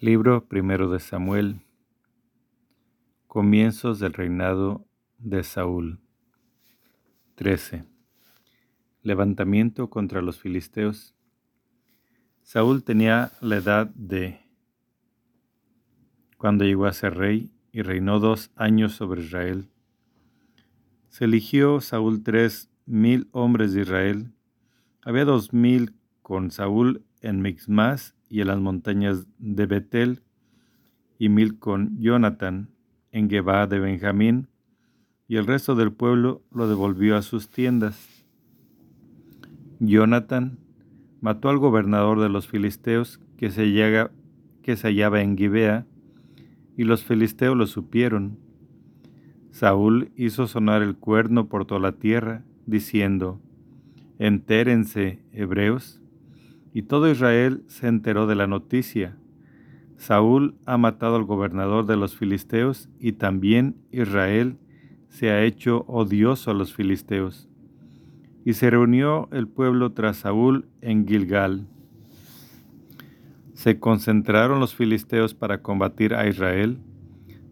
[0.00, 1.60] Libro primero de Samuel.
[3.26, 4.86] Comienzos del reinado
[5.18, 5.98] de Saúl.
[7.34, 7.84] 13.
[9.02, 11.16] Levantamiento contra los filisteos.
[12.42, 14.38] Saúl tenía la edad de
[16.36, 19.68] cuando llegó a ser rey y reinó dos años sobre Israel.
[21.08, 24.32] Se eligió Saúl tres mil hombres de Israel.
[25.02, 30.22] Había dos mil con Saúl en Mixmas y en las montañas de Betel,
[31.18, 32.68] y mil con Jonathan
[33.12, 34.48] en Geba de Benjamín,
[35.26, 38.24] y el resto del pueblo lo devolvió a sus tiendas.
[39.80, 40.58] Jonathan
[41.20, 43.64] mató al gobernador de los filisteos que se,
[44.62, 45.86] que se hallaba en Gibea,
[46.76, 48.38] y los filisteos lo supieron.
[49.50, 53.40] Saúl hizo sonar el cuerno por toda la tierra, diciendo,
[54.18, 56.00] Entérense, hebreos,
[56.72, 59.16] y todo Israel se enteró de la noticia.
[59.96, 64.56] Saúl ha matado al gobernador de los filisteos y también Israel
[65.08, 67.48] se ha hecho odioso a los filisteos.
[68.44, 71.66] Y se reunió el pueblo tras Saúl en Gilgal.
[73.54, 76.78] Se concentraron los filisteos para combatir a Israel,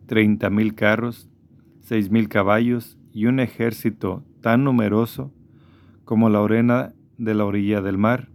[0.06, 1.28] treinta mil carros,
[1.80, 5.32] seis mil caballos y un ejército tan numeroso
[6.04, 8.28] como la arena de la orilla del mar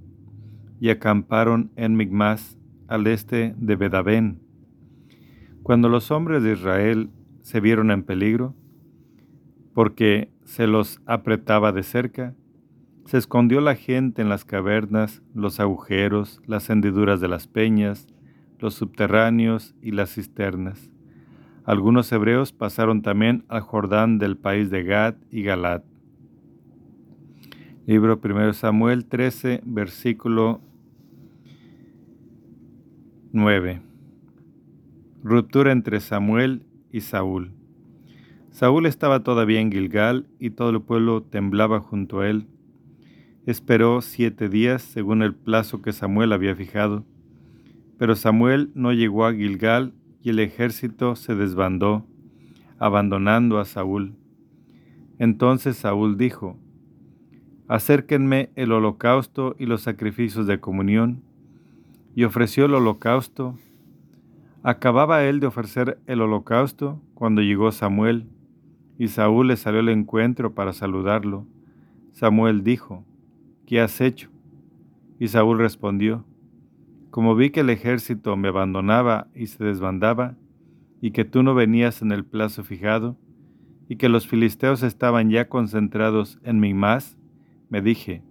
[0.81, 4.41] y acamparon en Migmas, al este de Bedabén.
[5.61, 8.55] Cuando los hombres de Israel se vieron en peligro,
[9.75, 12.33] porque se los apretaba de cerca,
[13.05, 18.07] se escondió la gente en las cavernas, los agujeros, las hendiduras de las peñas,
[18.57, 20.89] los subterráneos y las cisternas.
[21.63, 25.83] Algunos hebreos pasaron también al Jordán del país de Gad y Galat.
[27.85, 30.61] Libro 1 Samuel 13, versículo
[33.33, 33.81] 9.
[35.23, 37.53] Ruptura entre Samuel y Saúl.
[38.49, 42.47] Saúl estaba todavía en Gilgal y todo el pueblo temblaba junto a él.
[43.45, 47.05] Esperó siete días según el plazo que Samuel había fijado.
[47.97, 52.05] Pero Samuel no llegó a Gilgal y el ejército se desbandó,
[52.79, 54.13] abandonando a Saúl.
[55.19, 56.57] Entonces Saúl dijo,
[57.69, 61.23] Acérquenme el holocausto y los sacrificios de comunión
[62.15, 63.57] y ofreció el holocausto.
[64.63, 68.27] Acababa él de ofrecer el holocausto cuando llegó Samuel,
[68.97, 71.47] y Saúl le salió al encuentro para saludarlo.
[72.11, 73.03] Samuel dijo,
[73.65, 74.29] ¿qué has hecho?
[75.19, 76.25] Y Saúl respondió,
[77.09, 80.37] como vi que el ejército me abandonaba y se desbandaba,
[81.01, 83.17] y que tú no venías en el plazo fijado,
[83.89, 87.17] y que los filisteos estaban ya concentrados en mi más,
[87.69, 88.21] me dije,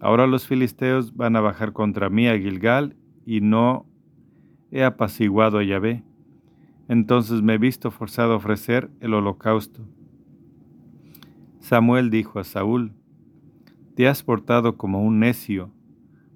[0.00, 3.86] ahora los filisteos van a bajar contra mí a Gilgal y no
[4.70, 6.04] he apaciguado a Yahvé.
[6.88, 9.82] Entonces me he visto forzado a ofrecer el holocausto.
[11.60, 12.92] Samuel dijo a Saúl,
[13.94, 15.70] Te has portado como un necio,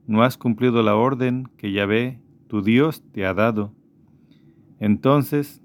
[0.07, 3.73] no has cumplido la orden que Yahvé, tu Dios, te ha dado.
[4.79, 5.63] Entonces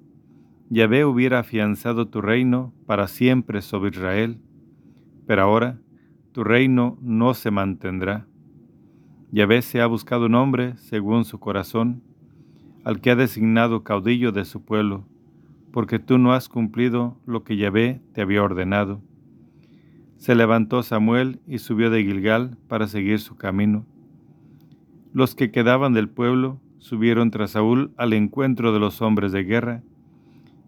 [0.69, 4.39] Yahvé hubiera afianzado tu reino para siempre sobre Israel,
[5.27, 5.79] pero ahora
[6.31, 8.28] tu reino no se mantendrá.
[9.31, 12.01] Yahvé se ha buscado un hombre según su corazón,
[12.83, 15.05] al que ha designado caudillo de su pueblo,
[15.71, 19.01] porque tú no has cumplido lo que Yahvé te había ordenado.
[20.17, 23.85] Se levantó Samuel y subió de Gilgal para seguir su camino.
[25.13, 29.83] Los que quedaban del pueblo subieron tras Saúl al encuentro de los hombres de guerra,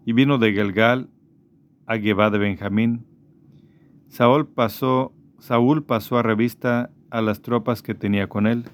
[0.04, 1.08] y vino de Gilgal
[1.86, 3.04] a Geba de Benjamín.
[4.08, 8.64] Saúl pasó, Saúl pasó a revista a las tropas que tenía con él.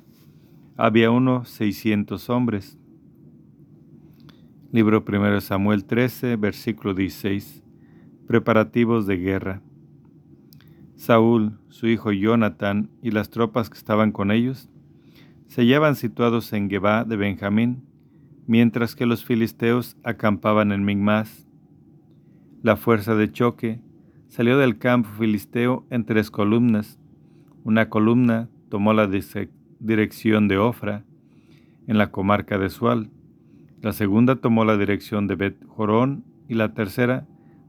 [0.77, 2.79] Había unos seiscientos hombres.
[4.71, 7.65] Libro 1 Samuel 13, versículo 16.
[8.29, 9.61] Preparativos de guerra.
[10.95, 14.71] Saúl, su hijo Jonathan y las tropas que estaban con ellos
[15.49, 17.83] se hallaban situados en Geba de Benjamín,
[18.47, 21.49] mientras que los filisteos acampaban en Migmas.
[22.63, 23.81] La fuerza de choque
[24.29, 27.01] salió del campo filisteo en tres columnas,
[27.69, 29.11] una columna tomó la
[29.79, 31.05] dirección de Ofra,
[31.87, 33.11] en la comarca de Sual.
[33.83, 37.27] La segunda tomó la dirección de Bet Jorón y la tercera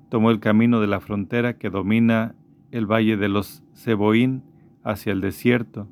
[0.10, 2.34] tomó el camino de la frontera que domina
[2.72, 4.42] el valle de los Seboín
[4.86, 5.90] hacia el desierto.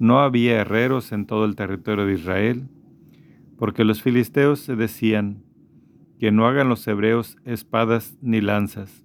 [0.00, 2.66] No había herreros en todo el territorio de Israel,
[3.56, 5.44] porque los filisteos se decían
[6.18, 9.04] que no hagan los hebreos espadas ni lanzas.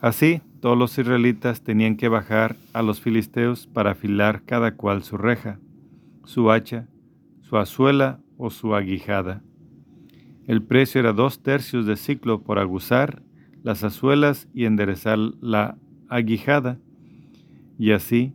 [0.00, 5.16] Así, todos los israelitas tenían que bajar a los filisteos para afilar cada cual su
[5.16, 5.60] reja,
[6.24, 6.88] su hacha,
[7.42, 9.42] su azuela o su aguijada.
[10.46, 13.22] El precio era dos tercios de ciclo por aguzar
[13.62, 15.76] las azuelas y enderezar la
[16.08, 16.78] aguijada.
[17.78, 18.32] Y así,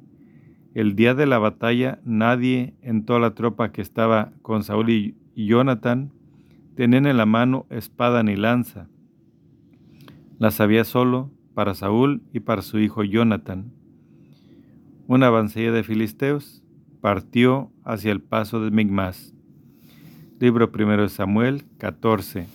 [0.74, 5.16] el día de la batalla, nadie en toda la tropa que estaba con Saúl y
[5.36, 6.12] Jonathan
[6.76, 8.88] tenían en la mano espada ni lanza.
[10.40, 13.72] Las había solo para Saúl y para su hijo Jonathan.
[15.08, 16.64] Una avancilla de filisteos
[17.02, 19.34] partió hacia el paso de Migmas.
[20.40, 22.48] Libro primero de Samuel 14.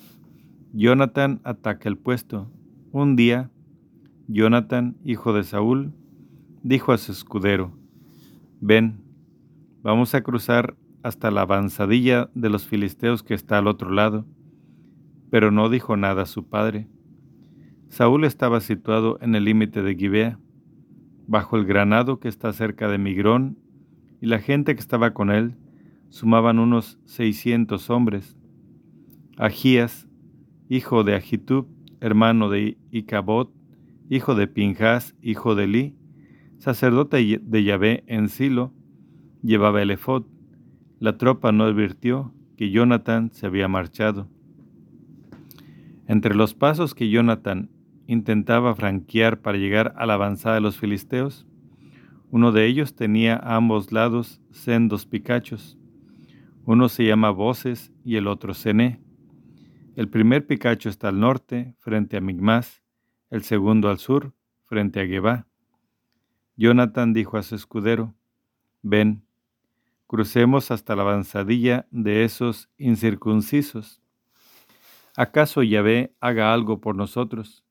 [0.73, 2.51] Jonathan ataca el puesto.
[2.93, 3.51] Un día,
[4.27, 5.93] Jonathan, hijo de Saúl,
[6.63, 7.73] dijo a su escudero,
[8.61, 9.01] Ven,
[9.83, 14.27] vamos a cruzar hasta la avanzadilla de los filisteos que está al otro lado.
[15.31, 16.89] Pero no dijo nada a su padre.
[17.89, 20.39] Saúl estaba situado en el límite de Gibea,
[21.27, 23.59] bajo el granado que está cerca de Migrón,
[24.21, 25.57] y la gente que estaba con él
[26.11, 28.37] sumaban unos seiscientos hombres.
[29.37, 30.09] Agías,
[30.69, 31.69] hijo de Agitub,
[32.01, 33.53] hermano de Icabot,
[34.09, 35.97] hijo de Pinjas, hijo de Li,
[36.59, 38.73] sacerdote de Yahvé en Silo,
[39.43, 40.25] llevaba el efod.
[40.99, 44.29] La tropa no advirtió que Jonathan se había marchado.
[46.07, 47.71] Entre los pasos que Jonathan
[48.09, 51.47] intentaba franquear para llegar a la avanzada de los filisteos.
[52.31, 55.79] Uno de ellos tenía a ambos lados sendos picachos.
[56.65, 59.01] Uno se llama Voces y el otro Cené.
[59.95, 62.83] El primer picacho está al norte, frente a Migmas,
[63.31, 64.33] el segundo al sur,
[64.65, 65.47] frente a Gebá.
[66.57, 68.15] Jonathan dijo a su escudero,
[68.81, 69.23] Ven,
[70.07, 74.01] crucemos hasta la avanzadilla de esos incircuncisos.
[75.15, 77.65] ¿Acaso Yahvé haga algo por nosotros?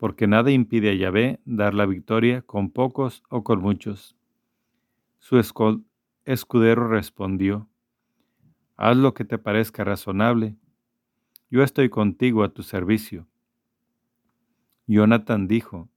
[0.00, 4.16] Porque nada impide a Yahvé dar la victoria con pocos o con muchos.
[5.18, 5.38] Su
[6.24, 7.68] escudero respondió,
[8.78, 10.56] Haz lo que te parezca razonable,
[11.50, 13.28] yo estoy contigo a tu servicio.
[14.86, 15.90] Jonathan dijo,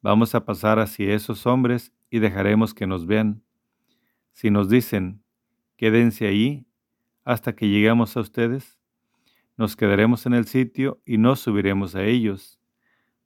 [0.00, 3.42] Vamos a pasar hacia esos hombres y dejaremos que nos vean.
[4.30, 5.24] Si nos dicen,
[5.76, 6.68] quédense ahí
[7.24, 8.78] hasta que llegamos a ustedes,
[9.56, 12.60] nos quedaremos en el sitio y no subiremos a ellos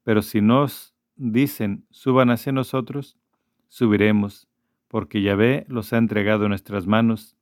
[0.08, 3.18] pero si nos dicen, suban hacia nosotros,
[3.68, 4.48] subiremos,
[4.88, 7.36] porque Yahvé los ha entregado en nuestras manos.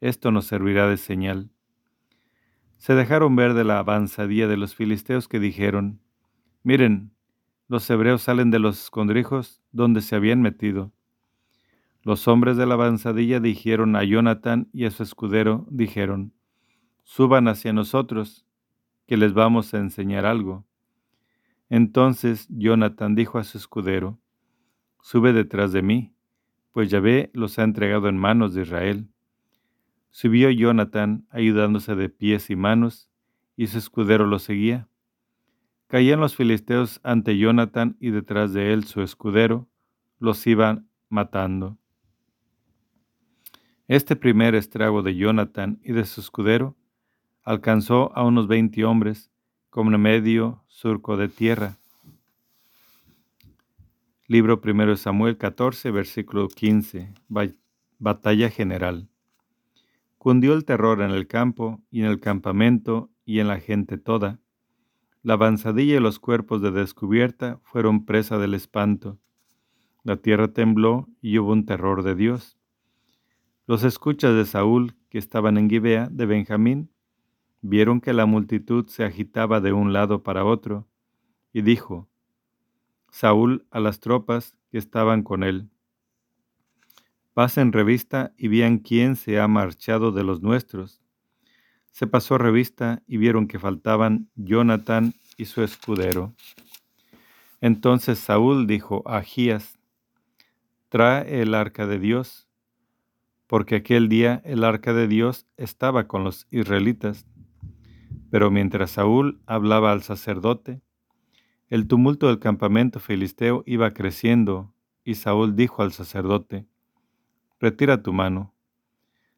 [0.00, 1.50] Esto nos servirá de señal.
[2.78, 6.02] Se dejaron ver de la avanzadilla de los filisteos que dijeron,
[6.62, 7.10] Miren,
[7.66, 10.92] los hebreos salen de los escondrijos donde se habían metido.
[12.04, 16.32] Los hombres de la avanzadilla dijeron a Jonathan y a su escudero, dijeron,
[17.02, 18.46] Suban hacia nosotros,
[19.04, 20.64] que les vamos a enseñar algo.
[21.74, 24.20] Entonces Jonathan dijo a su escudero,
[25.02, 26.14] Sube detrás de mí,
[26.70, 29.08] pues Yahvé los ha entregado en manos de Israel.
[30.10, 33.10] Subió Jonathan ayudándose de pies y manos,
[33.56, 34.88] y su escudero lo seguía.
[35.88, 39.68] Caían los filisteos ante Jonathan y detrás de él su escudero,
[40.20, 41.76] los iban matando.
[43.88, 46.76] Este primer estrago de Jonathan y de su escudero
[47.42, 49.32] alcanzó a unos veinte hombres,
[49.74, 51.78] como medio surco de tierra.
[54.28, 57.12] Libro primero de Samuel 14, versículo 15.
[57.98, 59.08] Batalla general.
[60.16, 64.38] Cundió el terror en el campo y en el campamento y en la gente toda.
[65.24, 69.18] La avanzadilla y los cuerpos de descubierta fueron presa del espanto.
[70.04, 72.56] La tierra tembló y hubo un terror de Dios.
[73.66, 76.93] Los escuchas de Saúl, que estaban en Gibea de Benjamín,
[77.66, 80.86] vieron que la multitud se agitaba de un lado para otro,
[81.50, 82.10] y dijo,
[83.10, 85.70] Saúl a las tropas que estaban con él,
[87.32, 91.00] pasen revista y vean quién se ha marchado de los nuestros.
[91.90, 96.34] Se pasó revista y vieron que faltaban Jonathan y su escudero.
[97.62, 99.78] Entonces Saúl dijo a Agías,
[100.90, 102.46] trae el arca de Dios,
[103.46, 107.26] porque aquel día el arca de Dios estaba con los israelitas.
[108.34, 110.82] Pero mientras Saúl hablaba al sacerdote,
[111.68, 114.74] el tumulto del campamento filisteo iba creciendo,
[115.04, 116.66] y Saúl dijo al sacerdote,
[117.60, 118.52] Retira tu mano.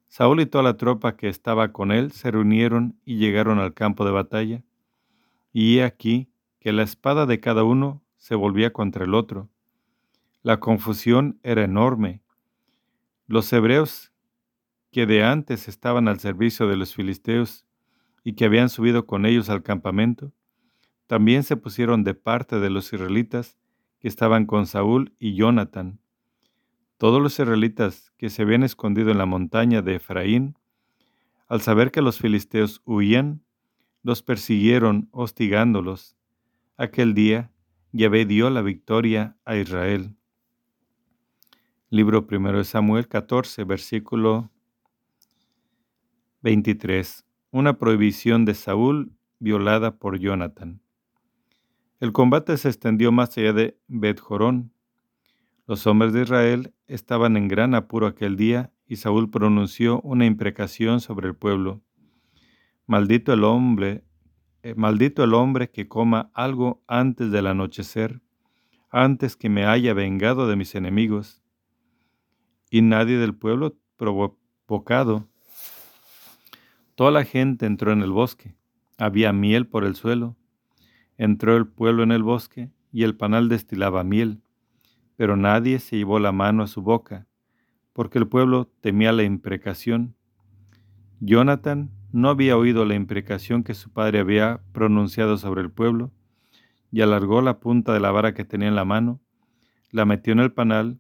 [0.09, 4.07] Saúl y toda la tropa que estaba con él se reunieron y llegaron al campo
[4.07, 4.62] de batalla,
[5.53, 9.50] y he aquí que la espada de cada uno se volvía contra el otro.
[10.41, 12.23] La confusión era enorme.
[13.26, 14.11] Los hebreos
[14.91, 17.65] que de antes estaban al servicio de los filisteos
[18.26, 20.33] y que habían subido con ellos al campamento,
[21.06, 23.56] también se pusieron de parte de los israelitas
[24.00, 26.00] que estaban con Saúl y Jonathan.
[26.99, 30.59] Todos los israelitas que se habían escondido en la montaña de Efraín
[31.47, 33.45] Al saber que los filisteos huían,
[34.02, 36.16] los persiguieron hostigándolos.
[36.76, 37.52] Aquel día
[37.92, 40.16] Yahvé dio la victoria a Israel.
[41.90, 44.50] Libro primero de Samuel 14, versículo
[46.42, 47.25] 23.
[47.56, 50.82] Una prohibición de Saúl violada por Jonathan.
[52.00, 54.20] El combate se extendió más allá de bet
[55.66, 61.00] Los hombres de Israel estaban en gran apuro aquel día y Saúl pronunció una imprecación
[61.00, 61.80] sobre el pueblo.
[62.86, 64.04] Maldito el hombre,
[64.62, 68.20] eh, maldito el hombre que coma algo antes del anochecer,
[68.90, 71.42] antes que me haya vengado de mis enemigos.
[72.68, 75.26] Y nadie del pueblo provocado.
[76.97, 78.57] Toda la gente entró en el bosque.
[78.99, 80.37] Había miel por el suelo
[81.19, 84.43] Entró el pueblo en el bosque y el panal destilaba miel,
[85.17, 87.26] pero nadie se llevó la mano a su boca,
[87.95, 90.15] porque el pueblo temía la imprecación.
[91.21, 96.12] Jonathan no había oído la imprecación que su padre había pronunciado sobre el pueblo,
[96.93, 99.21] y alargó la punta de la vara que tenía en la mano,
[99.91, 100.99] la metió en el panal,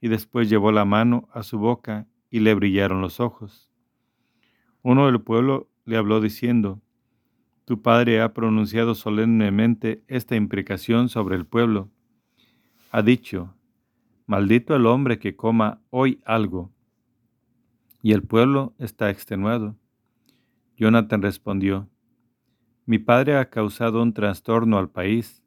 [0.00, 3.71] y después llevó la mano a su boca y le brillaron los ojos.
[4.82, 6.80] Uno del pueblo le habló diciendo,
[7.64, 11.88] tu padre ha pronunciado solemnemente esta imprecación sobre el pueblo.
[12.90, 13.54] Ha dicho,
[14.26, 16.72] maldito el hombre que coma hoy algo.
[18.02, 19.76] Y el pueblo está extenuado.
[20.76, 21.88] Jonathan respondió,
[22.84, 25.44] mi padre ha causado un trastorno al país.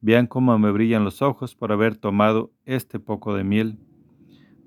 [0.00, 3.78] Vean cómo me brillan los ojos por haber tomado este poco de miel.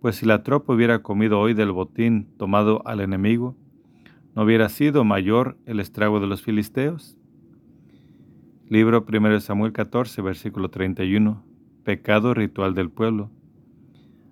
[0.01, 3.55] Pues si la tropa hubiera comido hoy del botín tomado al enemigo,
[4.35, 7.17] ¿No hubiera sido mayor el estrago de los filisteos?
[8.67, 11.41] Libro 1 Samuel 14, versículo 31.
[11.85, 13.31] Pecado ritual del pueblo.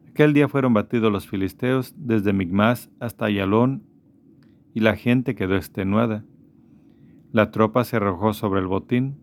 [0.10, 3.83] Aquel día fueron batidos los filisteos desde Migmas hasta Ayalón,
[4.74, 6.25] y la gente quedó extenuada.
[7.31, 9.15] La tropa se arrojó sobre el botín,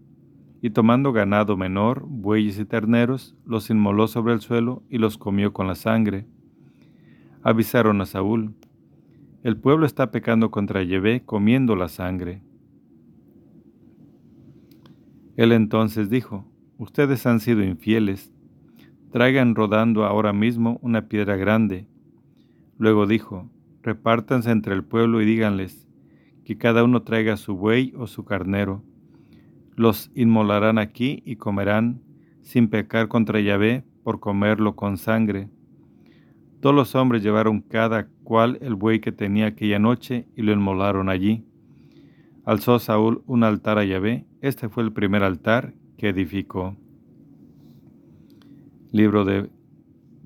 [0.63, 5.53] y tomando ganado menor, bueyes y terneros, los inmoló sobre el suelo y los comió
[5.53, 6.27] con la sangre.
[7.43, 8.55] Avisaron a Saúl,
[9.43, 12.43] el pueblo está pecando contra Yahvé comiendo la sangre.
[15.37, 16.45] Él entonces dijo,
[16.77, 18.33] Ustedes han sido infieles,
[19.11, 21.87] traigan rodando ahora mismo una piedra grande.
[22.77, 23.51] Luego dijo,
[23.83, 25.89] Repártanse entre el pueblo y díganles,
[26.45, 28.83] que cada uno traiga su buey o su carnero.
[29.75, 32.03] Los inmolarán aquí y comerán,
[32.43, 35.49] sin pecar contra Yahvé, por comerlo con sangre.
[36.61, 41.09] Todos los hombres llevaron cada cual el buey que tenía aquella noche y lo inmolaron
[41.09, 41.45] allí.
[42.45, 44.27] Alzó Saúl un altar a Yahvé.
[44.43, 46.77] Este fue el primer altar que edificó.
[48.93, 49.49] Libro de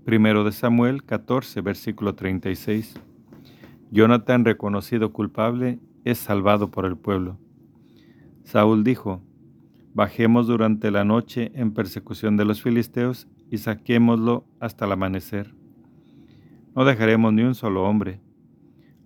[0.04, 3.00] primero de Samuel 14, versículo 36.
[3.92, 7.38] Jonathan, reconocido culpable, es salvado por el pueblo.
[8.42, 9.22] Saúl dijo,
[9.94, 15.54] Bajemos durante la noche en persecución de los filisteos y saquémoslo hasta el amanecer.
[16.74, 18.20] No dejaremos ni un solo hombre.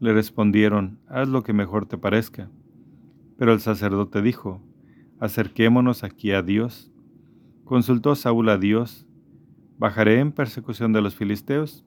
[0.01, 2.49] Le respondieron, haz lo que mejor te parezca.
[3.37, 4.63] Pero el sacerdote dijo,
[5.21, 6.91] acerquémonos aquí a Dios.
[7.65, 9.07] Consultó Saúl a Dios,
[9.77, 11.85] ¿bajaré en persecución de los filisteos?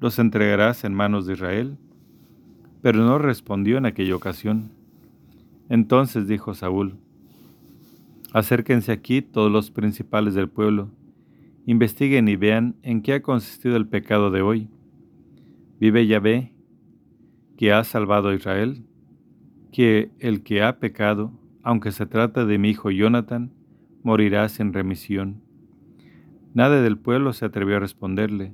[0.00, 1.76] ¿Los entregarás en manos de Israel?
[2.80, 4.70] Pero no respondió en aquella ocasión.
[5.68, 6.96] Entonces dijo Saúl,
[8.32, 10.88] acérquense aquí todos los principales del pueblo,
[11.66, 14.68] investiguen y vean en qué ha consistido el pecado de hoy
[15.80, 16.52] Vive Yahvé,
[17.56, 18.84] que ha salvado a Israel,
[19.72, 21.32] que el que ha pecado,
[21.62, 23.54] aunque se trata de mi hijo Jonathan,
[24.02, 25.42] morirá sin remisión.
[26.52, 28.52] Nadie del pueblo se atrevió a responderle.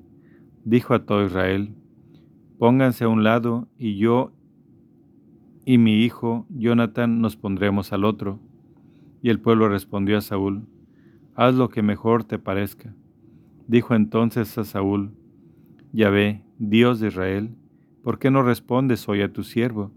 [0.64, 1.74] Dijo a todo Israel,
[2.58, 4.32] pónganse a un lado y yo
[5.64, 8.38] y mi hijo Jonathan nos pondremos al otro.
[9.20, 10.68] Y el pueblo respondió a Saúl,
[11.34, 12.94] haz lo que mejor te parezca.
[13.66, 15.10] Dijo entonces a Saúl,
[15.92, 17.54] Yahvé, Dios de Israel,
[18.02, 19.92] ¿por qué no respondes hoy a tu siervo?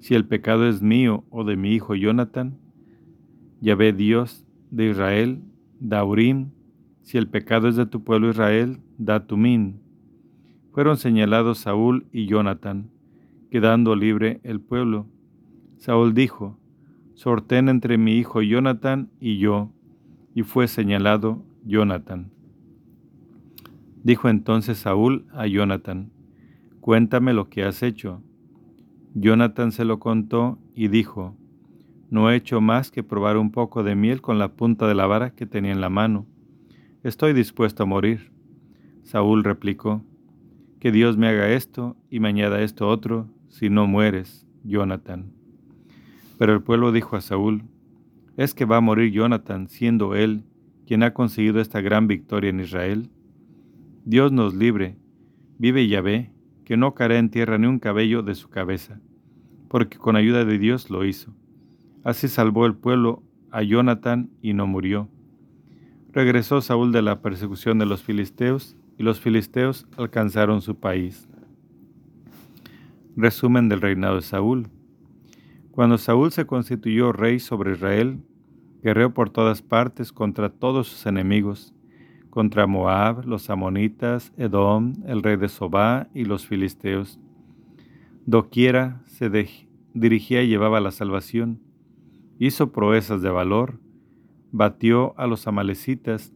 [0.00, 2.58] Si el pecado es mío o de mi hijo Jonathan,
[3.60, 5.40] Yahvé Dios de Israel,
[5.78, 6.50] da Urim,
[7.02, 9.80] si el pecado es de tu pueblo Israel, da Tumín.
[10.72, 12.90] Fueron señalados Saúl y Jonathan,
[13.52, 15.06] quedando libre el pueblo.
[15.76, 16.58] Saúl dijo,
[17.14, 19.70] sortén entre mi hijo Jonathan y yo,
[20.34, 22.32] y fue señalado Jonathan.
[24.04, 26.10] Dijo entonces Saúl a Jonathan,
[26.80, 28.22] Cuéntame lo que has hecho.
[29.14, 31.34] Jonathan se lo contó y dijo,
[32.10, 35.06] No he hecho más que probar un poco de miel con la punta de la
[35.06, 36.26] vara que tenía en la mano.
[37.02, 38.30] Estoy dispuesto a morir.
[39.04, 40.04] Saúl replicó,
[40.80, 45.32] Que Dios me haga esto y me añada esto otro, si no mueres, Jonathan.
[46.38, 47.62] Pero el pueblo dijo a Saúl,
[48.36, 50.44] ¿es que va a morir Jonathan siendo él
[50.86, 53.08] quien ha conseguido esta gran victoria en Israel?
[54.06, 54.98] Dios nos libre,
[55.56, 56.30] vive Yahvé,
[56.66, 59.00] que no caerá en tierra ni un cabello de su cabeza,
[59.68, 61.34] porque con ayuda de Dios lo hizo.
[62.02, 65.08] Así salvó el pueblo a Jonathan y no murió.
[66.12, 71.26] Regresó Saúl de la persecución de los filisteos y los filisteos alcanzaron su país.
[73.16, 74.68] Resumen del reinado de Saúl.
[75.70, 78.20] Cuando Saúl se constituyó rey sobre Israel,
[78.82, 81.72] guerreó por todas partes contra todos sus enemigos,
[82.34, 87.20] contra Moab, los amonitas, Edom, el rey de Sobá y los filisteos.
[88.26, 89.30] Doquiera se
[89.94, 91.60] dirigía y llevaba la salvación.
[92.40, 93.78] Hizo proezas de valor,
[94.50, 96.34] batió a los amalecitas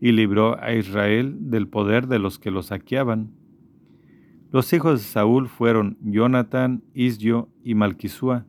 [0.00, 3.32] y libró a Israel del poder de los que lo saqueaban.
[4.52, 8.46] Los hijos de Saúl fueron Jonathan, Isio y Malquisúa.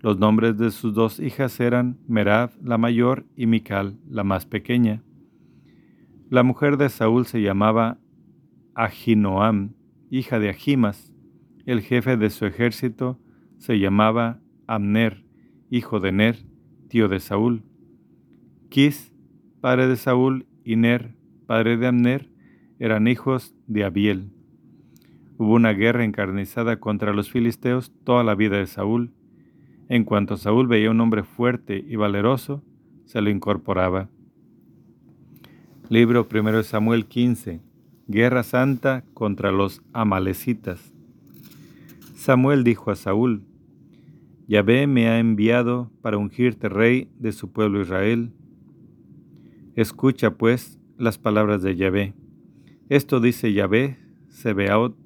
[0.00, 5.02] Los nombres de sus dos hijas eran Merab, la mayor, y Mical, la más pequeña.
[6.28, 7.98] La mujer de Saúl se llamaba
[8.74, 9.74] Ahinoam,
[10.10, 11.12] hija de Ahimas.
[11.66, 13.20] El jefe de su ejército
[13.58, 15.24] se llamaba Amner,
[15.70, 16.36] hijo de Ner,
[16.88, 17.62] tío de Saúl.
[18.70, 19.14] Quis,
[19.60, 21.14] padre de Saúl, y Ner,
[21.46, 22.28] padre de Amner,
[22.80, 24.32] eran hijos de Abiel.
[25.38, 29.12] Hubo una guerra encarnizada contra los filisteos toda la vida de Saúl.
[29.88, 32.64] En cuanto Saúl veía un hombre fuerte y valeroso,
[33.04, 34.10] se lo incorporaba.
[35.88, 37.60] Libro 1 Samuel 15.
[38.08, 40.92] Guerra Santa contra los amalecitas.
[42.16, 43.44] Samuel dijo a Saúl,
[44.48, 48.32] Yahvé me ha enviado para ungirte rey de su pueblo Israel.
[49.76, 52.14] Escucha pues las palabras de Yahvé.
[52.88, 53.96] Esto dice Yahvé,
[54.28, 54.96] Sebeaot,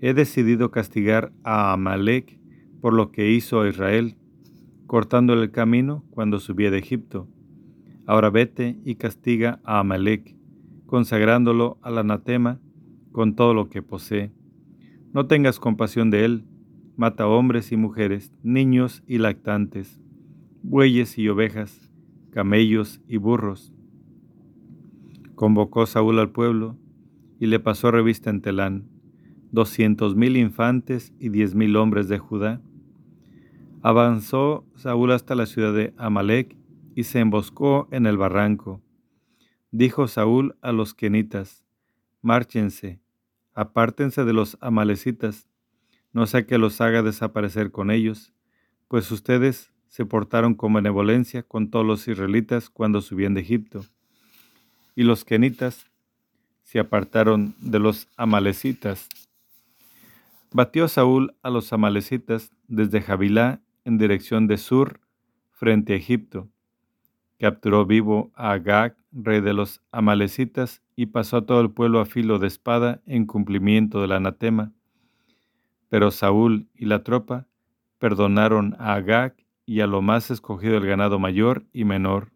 [0.00, 2.38] he decidido castigar a Amalek
[2.80, 4.14] por lo que hizo a Israel,
[4.86, 7.26] cortándole el camino cuando subía de Egipto.
[8.06, 10.36] Ahora vete y castiga a Amalek,
[10.86, 12.60] consagrándolo al anatema
[13.12, 14.32] con todo lo que posee.
[15.12, 16.44] No tengas compasión de él,
[16.96, 20.00] mata hombres y mujeres, niños y lactantes,
[20.62, 21.90] bueyes y ovejas,
[22.30, 23.72] camellos y burros.
[25.34, 26.76] Convocó Saúl al pueblo
[27.40, 28.96] y le pasó revista en Telán
[29.56, 32.60] doscientos mil infantes y diez mil hombres de Judá.
[33.82, 36.56] Avanzó Saúl hasta la ciudad de Amalek
[36.96, 38.82] y se emboscó en el barranco.
[39.70, 41.64] Dijo Saúl a los quenitas,
[42.22, 42.98] Márchense,
[43.54, 45.48] apártense de los amalecitas,
[46.12, 48.32] no sea que los haga desaparecer con ellos,
[48.88, 53.84] pues ustedes se portaron con benevolencia con todos los israelitas cuando subían de Egipto.
[54.96, 55.86] Y los quenitas
[56.64, 59.08] se apartaron de los amalecitas
[60.52, 65.00] Batió Saúl a los amalecitas desde Javilá en dirección de Sur,
[65.50, 66.48] frente a Egipto.
[67.38, 72.06] Capturó vivo a Agag, rey de los amalecitas, y pasó a todo el pueblo a
[72.06, 74.72] filo de espada en cumplimiento del anatema.
[75.88, 77.46] Pero Saúl y la tropa
[77.98, 82.32] perdonaron a Agag y a lo más escogido el ganado mayor y menor,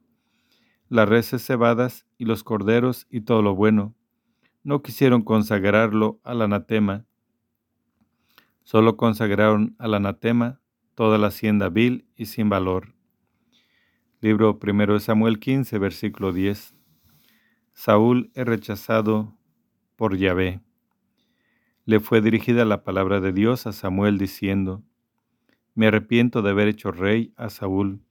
[0.88, 3.94] las reses cebadas y los corderos y todo lo bueno.
[4.62, 7.06] No quisieron consagrarlo al anatema,
[8.70, 10.60] Solo consagraron al anatema
[10.94, 12.94] toda la hacienda vil y sin valor.
[14.22, 16.74] Libro 1 de Samuel 15, versículo 10.
[17.72, 19.34] Saúl es rechazado
[19.96, 20.60] por Yahvé.
[21.86, 24.82] Le fue dirigida la palabra de Dios a Samuel diciendo,
[25.74, 28.02] Me arrepiento de haber hecho rey a Saúl,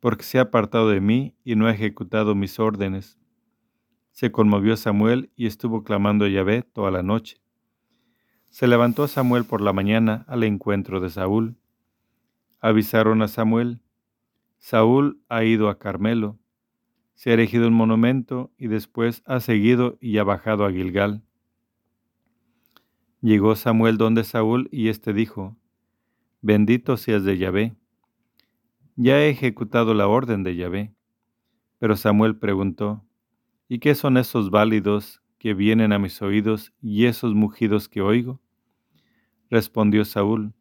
[0.00, 3.18] porque se ha apartado de mí y no ha ejecutado mis órdenes.
[4.10, 7.40] Se conmovió Samuel y estuvo clamando a Yahvé toda la noche.
[8.50, 11.56] Se levantó Samuel por la mañana al encuentro de Saúl.
[12.60, 13.80] Avisaron a Samuel,
[14.58, 16.38] Saúl ha ido a Carmelo,
[17.14, 21.22] se ha erigido un monumento y después ha seguido y ha bajado a Gilgal.
[23.20, 25.56] Llegó Samuel donde Saúl y éste dijo,
[26.40, 27.74] Bendito seas de Yahvé.
[28.94, 30.94] Ya he ejecutado la orden de Yahvé.
[31.78, 33.04] Pero Samuel preguntó,
[33.68, 38.40] ¿Y qué son esos válidos que vienen a mis oídos y esos mugidos que oigo?
[39.50, 40.54] Respondió Saúl,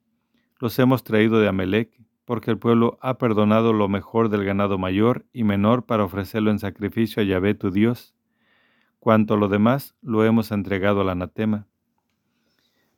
[0.59, 1.91] los hemos traído de Amelec,
[2.27, 6.59] porque el pueblo ha perdonado lo mejor del ganado mayor y menor para ofrecerlo en
[6.59, 8.13] sacrificio a Yahvé tu Dios.
[8.99, 11.67] Cuanto lo demás, lo hemos entregado al anatema.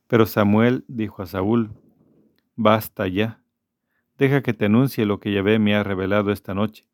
[0.08, 1.70] Pero Samuel dijo a Saúl,
[2.56, 3.40] Basta ya,
[4.18, 6.88] deja que te anuncie lo que Yahvé me ha revelado esta noche.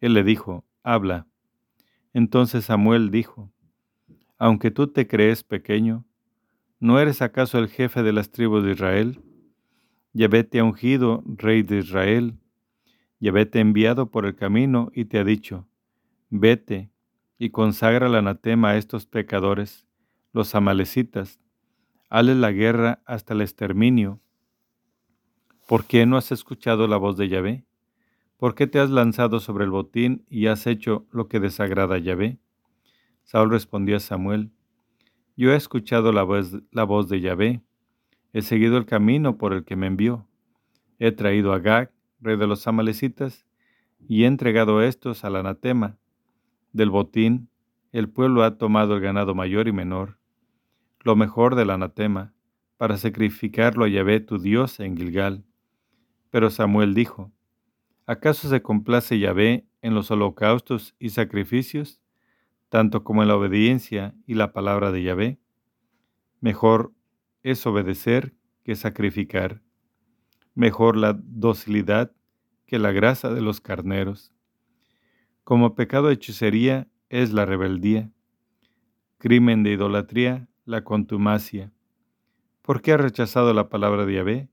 [0.00, 1.26] Él le dijo, Habla.
[2.14, 3.52] Entonces Samuel dijo,
[4.38, 6.06] Aunque tú te crees pequeño,
[6.80, 9.20] ¿No eres acaso el jefe de las tribus de Israel?
[10.12, 12.38] Yahvé te ungido, rey de Israel.
[13.20, 15.66] Yahvé enviado por el camino y te ha dicho,
[16.30, 16.90] vete
[17.38, 19.86] y consagra el anatema a estos pecadores,
[20.32, 21.40] los amalecitas,
[22.10, 24.20] hazles la guerra hasta el exterminio.
[25.66, 27.64] ¿Por qué no has escuchado la voz de Yahvé?
[28.38, 31.98] ¿Por qué te has lanzado sobre el botín y has hecho lo que desagrada a
[31.98, 32.38] Yahvé?
[33.24, 34.50] Saúl respondió a Samuel,
[35.36, 37.62] Yo he escuchado la voz, la voz de Yahvé,
[38.32, 40.26] he seguido el camino por el que me envió,
[40.98, 43.46] he traído a Gag, rey de los amalecitas,
[44.00, 45.98] y he entregado estos al anatema.
[46.72, 47.48] Del botín,
[47.92, 50.18] el pueblo ha tomado el ganado mayor y menor,
[51.00, 52.34] lo mejor del anatema,
[52.76, 55.44] para sacrificarlo a Yahvé tu Dios en Gilgal.
[56.30, 57.32] Pero Samuel dijo,
[58.06, 62.00] ¿acaso se complace Yahvé en los holocaustos y sacrificios,
[62.68, 65.38] tanto como en la obediencia y la palabra de Yahvé?
[66.40, 66.92] Mejor
[67.50, 69.62] es obedecer que sacrificar,
[70.54, 72.12] mejor la docilidad
[72.66, 74.32] que la grasa de los carneros.
[75.44, 78.10] Como pecado de hechicería es la rebeldía,
[79.16, 81.72] crimen de idolatría la contumacia.
[82.60, 84.48] ¿Por qué has rechazado la palabra de Yahvé?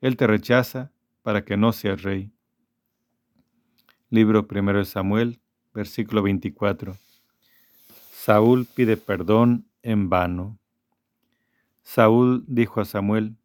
[0.00, 0.90] Él te rechaza
[1.22, 2.32] para que no seas rey.
[4.08, 5.40] Libro primero de Samuel,
[5.74, 6.96] versículo 24.
[8.10, 10.57] Saúl pide perdón en vano.
[11.88, 13.38] Saúl dijo a Samuel,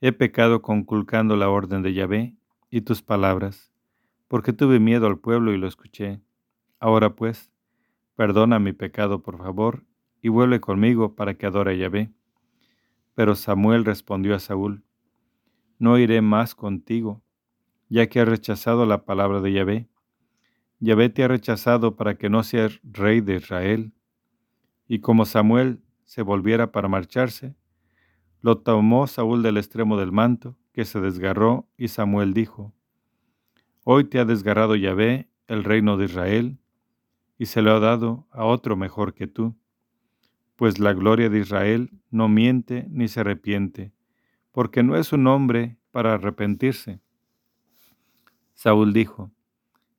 [0.00, 2.34] He pecado conculcando la orden de Yahvé
[2.70, 3.70] y tus palabras,
[4.26, 6.22] porque tuve miedo al pueblo y lo escuché.
[6.80, 7.52] Ahora pues,
[8.16, 9.84] perdona mi pecado, por favor,
[10.22, 12.10] y vuelve conmigo para que adore a Yahvé.
[13.12, 14.82] Pero Samuel respondió a Saúl,
[15.78, 17.20] No iré más contigo,
[17.90, 19.88] ya que has rechazado la palabra de Yahvé.
[20.80, 23.92] Yahvé te ha rechazado para que no seas rey de Israel.
[24.88, 27.54] Y como Samuel se volviera para marcharse,
[28.40, 32.72] lo tomó Saúl del extremo del manto, que se desgarró, y Samuel dijo,
[33.84, 36.58] Hoy te ha desgarrado Yahvé, el reino de Israel,
[37.38, 39.56] y se lo ha dado a otro mejor que tú
[40.62, 43.92] pues la gloria de Israel no miente ni se arrepiente,
[44.52, 47.00] porque no es un hombre para arrepentirse.
[48.54, 49.32] Saúl dijo,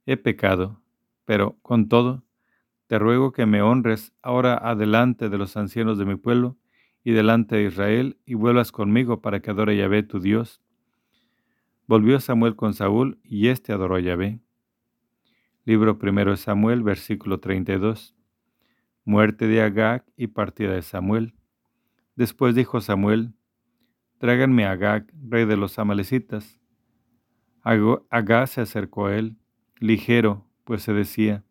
[0.05, 0.81] He pecado,
[1.25, 2.22] pero con todo,
[2.93, 6.59] te ruego que me honres ahora adelante de los ancianos de mi pueblo
[7.03, 10.61] y delante de Israel, y vuelvas conmigo para que adore a Yahvé tu Dios.
[11.87, 14.41] Volvió Samuel con Saúl, y éste adoró a Yahvé.
[15.65, 18.15] Libro primero de Samuel, versículo 32
[19.05, 21.33] muerte de Agag y partida de Samuel.
[22.15, 23.33] Después dijo Samuel,
[24.19, 26.59] tráiganme a Agag, rey de los amalecitas.
[27.63, 29.35] Agag se acercó a él,
[29.79, 31.43] ligero, pues se decía,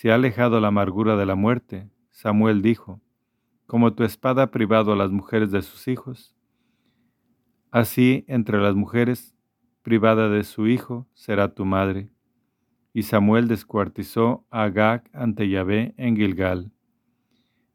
[0.00, 1.90] se ha alejado la amargura de la muerte.
[2.10, 3.02] Samuel dijo,
[3.66, 6.34] como tu espada ha privado a las mujeres de sus hijos,
[7.70, 9.34] así entre las mujeres,
[9.82, 12.08] privada de su hijo, será tu madre.
[12.94, 16.72] Y Samuel descuartizó a Agag ante Yahvé en Gilgal.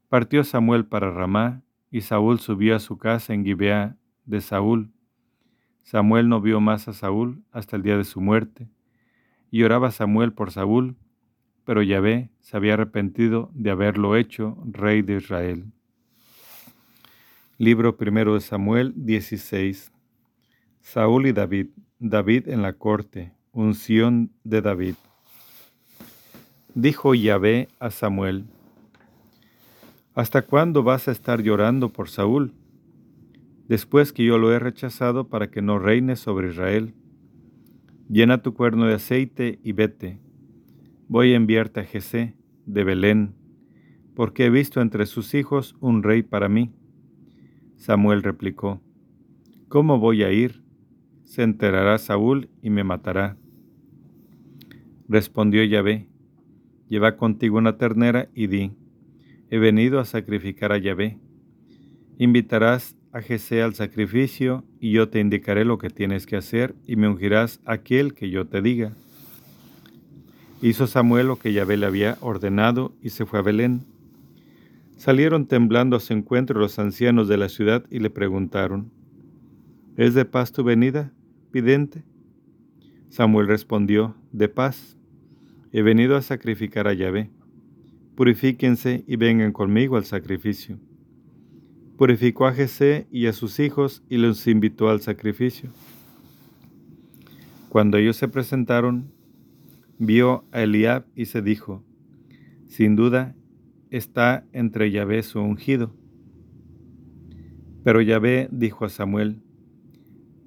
[0.08, 1.62] Partió Samuel para Ramá,
[1.92, 4.90] y Saúl subió a su casa en Gibeá de Saúl.
[5.84, 8.68] Samuel no vio más a Saúl hasta el día de su muerte.
[9.48, 10.96] Y oraba Samuel por Saúl,
[11.66, 15.64] pero Yahvé se había arrepentido de haberlo hecho rey de Israel.
[17.58, 19.90] Libro primero de Samuel 16.
[20.80, 21.66] Saúl y David.
[21.98, 23.32] David en la corte.
[23.50, 24.94] Unción de David.
[26.74, 28.44] Dijo Yahvé a Samuel,
[30.14, 32.52] ¿Hasta cuándo vas a estar llorando por Saúl?
[33.66, 36.94] Después que yo lo he rechazado para que no reine sobre Israel.
[38.08, 40.20] Llena tu cuerno de aceite y vete.
[41.08, 42.34] Voy a enviarte a Jesé
[42.66, 43.34] de Belén,
[44.16, 46.72] porque he visto entre sus hijos un rey para mí.
[47.76, 48.80] Samuel replicó,
[49.68, 50.64] ¿Cómo voy a ir?
[51.22, 53.36] Se enterará Saúl y me matará.
[55.08, 56.08] Respondió Yahvé,
[56.88, 58.72] lleva contigo una ternera y di,
[59.48, 61.20] he venido a sacrificar a Yahvé.
[62.18, 66.96] Invitarás a Jesé al sacrificio y yo te indicaré lo que tienes que hacer y
[66.96, 68.96] me ungirás aquel que yo te diga.
[70.62, 73.84] Hizo Samuel lo que Yahvé le había ordenado y se fue a Belén.
[74.96, 78.90] Salieron temblando a su encuentro los ancianos de la ciudad y le preguntaron,
[79.96, 81.12] ¿Es de paz tu venida,
[81.52, 82.04] vidente?
[83.10, 84.96] Samuel respondió, de paz.
[85.72, 87.30] He venido a sacrificar a Yahvé.
[88.14, 90.78] Purifíquense y vengan conmigo al sacrificio.
[91.98, 95.70] Purificó a Jesé y a sus hijos y los invitó al sacrificio.
[97.68, 99.12] Cuando ellos se presentaron,
[99.98, 101.82] vio a Eliab y se dijo,
[102.66, 103.34] sin duda
[103.90, 105.94] está entre Yahvé su ungido.
[107.84, 109.40] Pero Yahvé dijo a Samuel,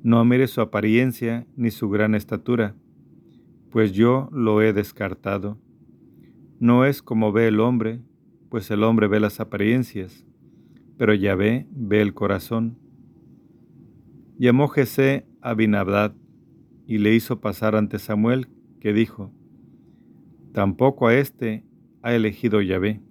[0.03, 2.75] No mires su apariencia ni su gran estatura,
[3.71, 5.57] pues yo lo he descartado.
[6.59, 8.01] No es como ve el hombre,
[8.49, 10.25] pues el hombre ve las apariencias,
[10.97, 12.77] pero Yahvé ve el corazón.
[14.37, 16.13] Llamó Jesé a Binabdad
[16.85, 18.47] y le hizo pasar ante Samuel,
[18.81, 19.31] que dijo,
[20.53, 21.63] Tampoco a éste
[22.01, 23.01] ha elegido Yahvé.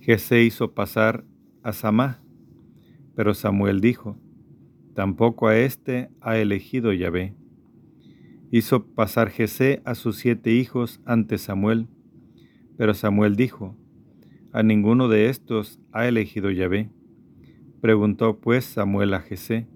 [0.00, 1.24] Jesé hizo pasar
[1.62, 2.20] a Samá,
[3.14, 4.18] pero Samuel dijo,
[4.94, 7.34] Tampoco a éste ha elegido Yahvé.
[8.50, 11.86] Hizo pasar Jesé a sus siete hijos ante Samuel,
[12.76, 13.74] pero Samuel dijo,
[14.52, 16.90] A ninguno de estos ha elegido Yahvé.
[17.80, 19.66] Preguntó pues Samuel a Jesé,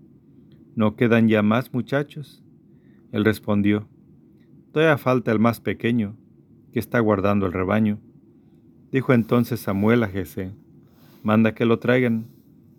[0.75, 2.43] ¿no quedan ya más muchachos?
[3.13, 3.89] Él respondió,
[4.73, 6.17] Todavía falta el más pequeño,
[6.73, 8.01] que está guardando el rebaño.
[8.91, 10.53] Dijo entonces Samuel a Jesé,
[11.23, 12.27] Manda que lo traigan,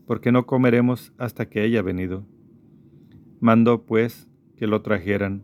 [0.06, 2.26] porque no comeremos hasta que haya venido.
[3.40, 4.28] Mandó pues
[4.58, 5.44] que lo trajeran.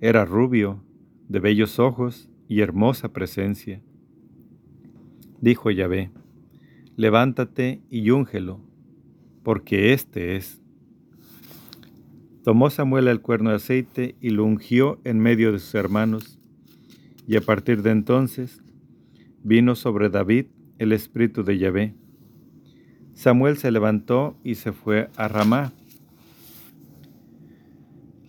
[0.00, 0.84] Era rubio,
[1.28, 3.82] de bellos ojos y hermosa presencia
[5.42, 6.12] dijo Yahvé,
[6.96, 8.60] levántate y úngelo,
[9.42, 10.61] porque éste es.
[12.44, 16.40] Tomó Samuel el cuerno de aceite y lo ungió en medio de sus hermanos,
[17.28, 18.62] y a partir de entonces
[19.44, 20.46] vino sobre David
[20.78, 21.94] el espíritu de Yahvé.
[23.14, 25.72] Samuel se levantó y se fue a Ramá.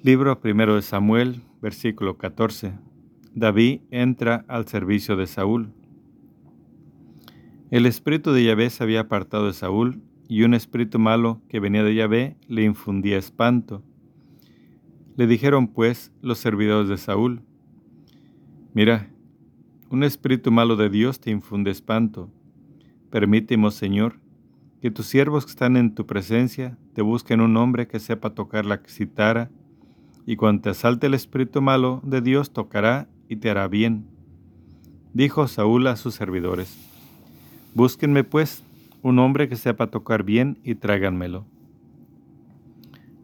[0.04, 2.74] Libro primero de Samuel, versículo 14.
[3.34, 5.72] David entra al servicio de Saúl.
[7.72, 11.84] El espíritu de Yahvé se había apartado de Saúl, y un espíritu malo que venía
[11.84, 13.84] de Yahvé le infundía espanto.
[15.16, 17.42] Le dijeron pues los servidores de Saúl,
[18.76, 19.08] Mira,
[19.92, 22.32] un espíritu malo de Dios te infunde espanto.
[23.12, 24.20] Permíteme, Señor,
[24.82, 28.66] que tus siervos que están en tu presencia te busquen un hombre que sepa tocar
[28.66, 29.52] la citara,
[30.26, 34.08] y cuando te asalte el espíritu malo de Dios tocará y te hará bien.
[35.14, 36.76] Dijo Saúl a sus servidores.
[37.76, 38.64] Búsquenme, pues,
[39.04, 41.46] un hombre que sepa tocar bien y tráiganmelo.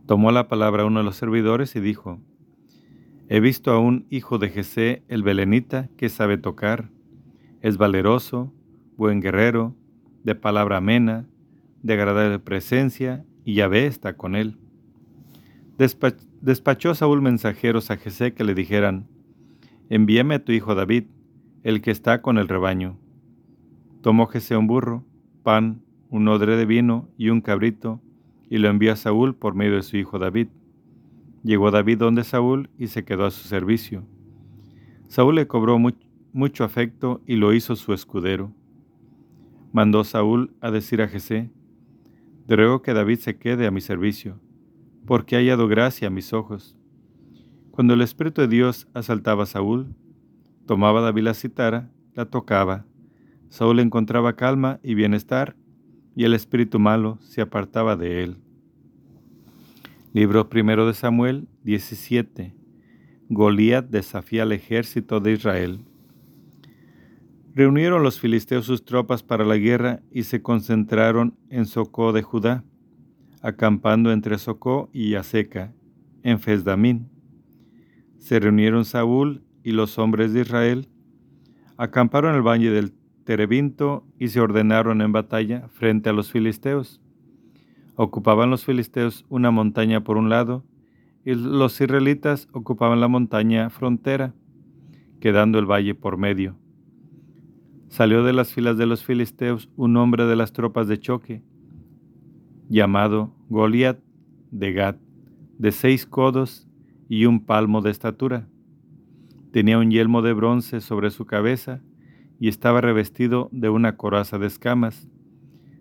[0.09, 2.19] Tomó la palabra uno de los servidores y dijo,
[3.27, 6.89] He visto a un hijo de Jesé el belenita que sabe tocar,
[7.61, 8.51] es valeroso,
[8.97, 9.75] buen guerrero,
[10.23, 11.27] de palabra amena,
[11.83, 14.57] de agradable presencia, y Yahvé está con él.
[16.41, 19.05] despachó Saúl mensajeros a Jesé que le dijeran,
[19.91, 21.03] Envíame a tu hijo David,
[21.61, 22.97] el que está con el rebaño.
[24.01, 25.05] Tomó Jesé un burro,
[25.43, 28.01] pan, un odre de vino y un cabrito,
[28.49, 30.47] y lo envió a Saúl por medio de su hijo David.
[31.43, 34.03] Llegó David donde Saúl y se quedó a su servicio.
[35.07, 35.77] Saúl le cobró
[36.33, 38.53] mucho afecto y lo hizo su escudero.
[39.71, 41.51] Mandó Saúl a decir a Jesé,
[42.47, 44.39] Te ruego que David se quede a mi servicio,
[45.05, 46.75] porque ha hallado gracia a mis ojos.
[47.71, 49.95] Cuando el Espíritu de Dios asaltaba a Saúl,
[50.65, 52.85] tomaba David la citara, la tocaba,
[53.49, 55.55] Saúl encontraba calma y bienestar,
[56.15, 58.37] y el espíritu malo se apartaba de él.
[60.13, 62.55] Libro primero de Samuel 17.
[63.29, 65.81] Goliat desafía al ejército de Israel.
[67.53, 72.63] Reunieron los filisteos sus tropas para la guerra y se concentraron en Socó de Judá,
[73.41, 75.73] acampando entre Socó y Aseca,
[76.23, 77.09] en Fesdamín.
[78.17, 80.89] Se reunieron Saúl y los hombres de Israel,
[81.77, 82.91] acamparon en el valle del
[83.29, 86.99] Terebinto y se ordenaron en batalla frente a los filisteos.
[87.95, 90.63] Ocupaban los filisteos una montaña por un lado
[91.23, 94.33] y los israelitas ocupaban la montaña frontera,
[95.19, 96.55] quedando el valle por medio.
[97.89, 101.43] Salió de las filas de los filisteos un hombre de las tropas de choque,
[102.67, 103.99] llamado Goliat
[104.49, 104.95] de Gad,
[105.59, 106.67] de seis codos
[107.07, 108.47] y un palmo de estatura.
[109.51, 111.83] Tenía un yelmo de bronce sobre su cabeza
[112.39, 115.09] y estaba revestido de una coraza de escamas,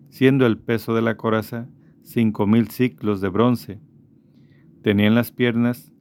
[0.09, 1.69] siendo el peso de la coraza
[2.01, 3.79] cinco mil ciclos de bronce.
[4.81, 5.93] Tenía en las piernas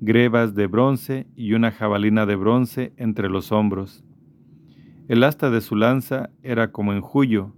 [0.00, 4.04] grebas de bronce y una jabalina de bronce entre los hombros.
[5.08, 7.54] El asta de su lanza era como enjullo,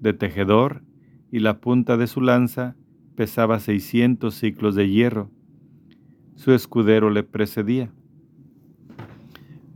[0.00, 0.82] de tejedor,
[1.30, 2.76] y la punta de su lanza
[3.14, 5.30] pesaba seiscientos ciclos de hierro.
[6.34, 7.92] Su escudero le precedía.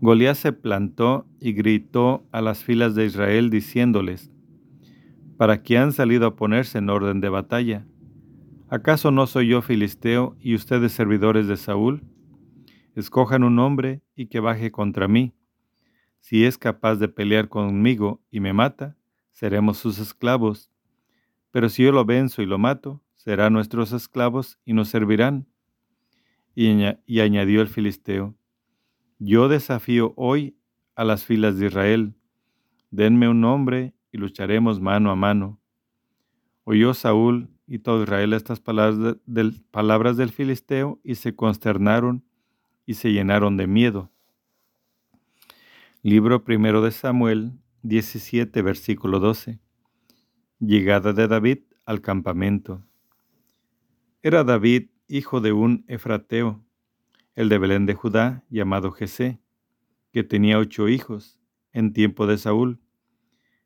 [0.00, 4.30] Goliat se plantó y gritó a las filas de Israel diciéndoles,
[5.38, 7.86] ¿para qué han salido a ponerse en orden de batalla?
[8.68, 12.02] ¿Acaso no soy yo filisteo y ustedes servidores de Saúl?
[12.94, 15.34] Escojan un hombre y que baje contra mí.
[16.20, 18.96] Si es capaz de pelear conmigo y me mata,
[19.30, 20.70] seremos sus esclavos.
[21.52, 25.46] Pero si yo lo venzo y lo mato, serán nuestros esclavos y nos servirán.
[26.54, 28.34] Y añadió el filisteo,
[29.18, 30.56] yo desafío hoy
[30.94, 32.14] a las filas de Israel,
[32.90, 35.60] denme un nombre y lucharemos mano a mano.
[36.64, 42.24] Oyó Saúl y todo Israel estas palabras del, palabras del filisteo y se consternaron
[42.84, 44.10] y se llenaron de miedo.
[46.02, 47.52] Libro primero de Samuel
[47.82, 49.58] 17, versículo 12.
[50.60, 52.84] Llegada de David al campamento.
[54.22, 56.65] Era David hijo de un efrateo,
[57.36, 59.38] el de Belén de Judá, llamado Jesé,
[60.10, 61.38] que tenía ocho hijos
[61.72, 62.80] en tiempo de Saúl.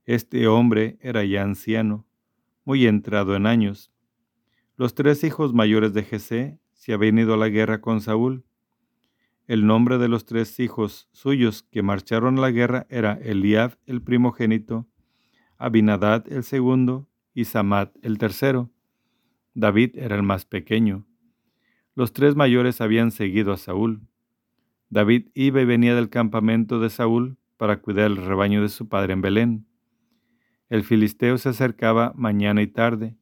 [0.05, 2.05] Este hombre era ya anciano,
[2.65, 3.93] muy entrado en años.
[4.77, 8.45] Los tres hijos mayores de Jesé se habían ido a la guerra con Saúl.
[9.47, 14.03] El nombre de los tres hijos suyos que marcharon a la guerra era Eliab el
[14.03, 14.89] primogénito,
[15.59, 18.71] Abinadad el segundo y Samat el tercero.
[19.55, 21.07] David era el más pequeño.
[22.01, 24.01] Los tres mayores habían seguido a Saúl.
[24.89, 29.13] David iba y venía del campamento de Saúl para cuidar el rebaño de su padre
[29.13, 29.67] en Belén.
[30.71, 33.19] El filisteo se acercaba mañana y tarde,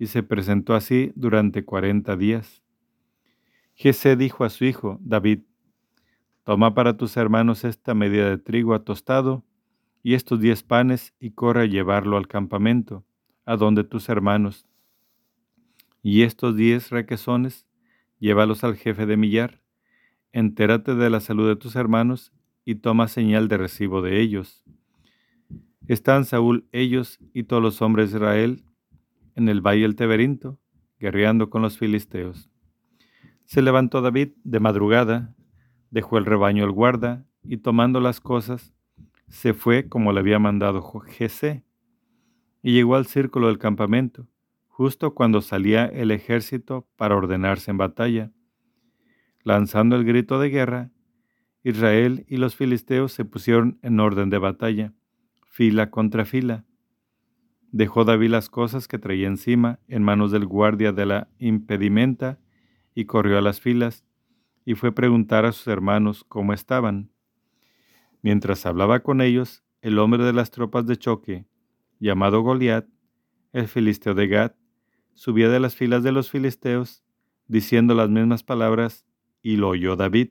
[0.00, 2.60] y se presentó así durante cuarenta días.
[3.74, 5.42] Jesé dijo a su hijo, David,
[6.42, 9.44] Toma para tus hermanos esta medida de trigo atostado
[10.02, 13.04] y estos diez panes y corre a llevarlo al campamento,
[13.44, 14.66] a donde tus hermanos.
[16.02, 17.67] Y estos diez requesones,
[18.18, 19.60] llévalos al jefe de millar,
[20.32, 22.32] entérate de la salud de tus hermanos
[22.64, 24.64] y toma señal de recibo de ellos.
[25.86, 28.64] Están Saúl, ellos y todos los hombres de Israel
[29.34, 30.58] en el valle del Teberinto,
[30.98, 32.50] guerreando con los filisteos.
[33.44, 35.34] Se levantó David de madrugada,
[35.90, 38.74] dejó el rebaño al guarda y tomando las cosas,
[39.28, 41.64] se fue como le había mandado Jesé,
[42.62, 44.26] y llegó al círculo del campamento,
[44.78, 48.30] justo cuando salía el ejército para ordenarse en batalla.
[49.42, 50.92] Lanzando el grito de guerra,
[51.64, 54.94] Israel y los filisteos se pusieron en orden de batalla,
[55.48, 56.64] fila contra fila.
[57.72, 62.38] Dejó David las cosas que traía encima en manos del guardia de la impedimenta
[62.94, 64.04] y corrió a las filas
[64.64, 67.10] y fue a preguntar a sus hermanos cómo estaban.
[68.22, 71.46] Mientras hablaba con ellos, el hombre de las tropas de choque,
[71.98, 72.86] llamado Goliat,
[73.52, 74.52] el filisteo de Gad,
[75.18, 77.02] subía de las filas de los filisteos,
[77.48, 79.04] diciendo las mismas palabras,
[79.42, 80.28] y lo oyó David.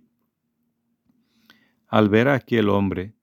[1.90, 3.14] Al ver a aquel hombre,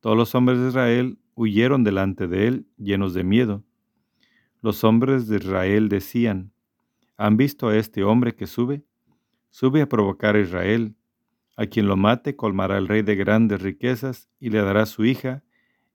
[0.00, 3.62] todos los hombres de Israel huyeron delante de él llenos de miedo.
[4.62, 6.50] Los hombres de Israel decían,
[7.16, 8.84] ¿han visto a este hombre que sube?
[9.50, 10.96] Sube a provocar a Israel.
[11.56, 15.44] A quien lo mate colmará el rey de grandes riquezas y le dará su hija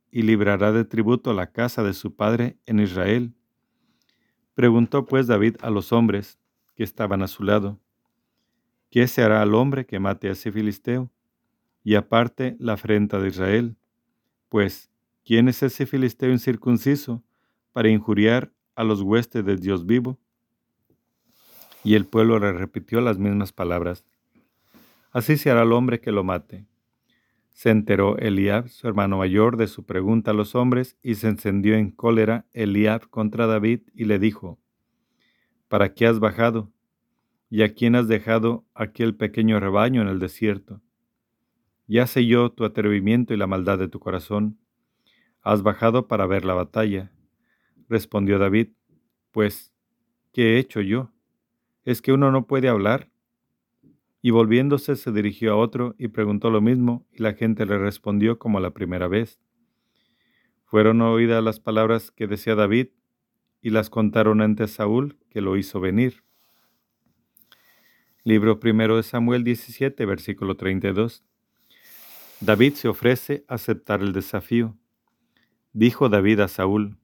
[0.09, 3.35] y librará de tributo la casa de su padre en Israel.
[4.53, 6.39] Preguntó pues David a los hombres
[6.75, 7.79] que estaban a su lado,
[8.89, 11.09] ¿qué se hará al hombre que mate a ese filisteo?
[11.83, 13.75] Y aparte la afrenta de Israel,
[14.49, 14.91] pues
[15.23, 17.23] ¿Quién es ese filisteo incircunciso
[17.73, 20.17] para injuriar a los huestes del Dios vivo?
[21.83, 24.03] Y el pueblo le repitió las mismas palabras.
[25.11, 26.65] Así se hará el hombre que lo mate.
[27.53, 31.75] Se enteró Eliab, su hermano mayor, de su pregunta a los hombres, y se encendió
[31.75, 34.59] en cólera Eliab contra David y le dijo,
[35.67, 36.71] ¿Para qué has bajado?
[37.49, 40.81] ¿Y a quién has dejado aquel pequeño rebaño en el desierto?
[41.87, 44.57] Ya sé yo tu atrevimiento y la maldad de tu corazón
[45.43, 47.11] Has bajado para ver la batalla.
[47.89, 48.69] Respondió David,
[49.31, 49.73] Pues,
[50.31, 51.11] ¿qué he hecho yo?
[51.83, 53.10] ¿Es que uno no puede hablar?
[54.21, 58.37] Y volviéndose se dirigió a otro y preguntó lo mismo, y la gente le respondió
[58.37, 59.39] como la primera vez.
[60.65, 62.89] Fueron oídas las palabras que decía David,
[63.61, 66.23] y las contaron ante Saúl, que lo hizo venir.
[68.23, 71.23] Libro primero de Samuel 17, versículo 32.
[72.39, 74.77] David se ofrece a aceptar el desafío.
[75.73, 76.97] Dijo David a Saúl,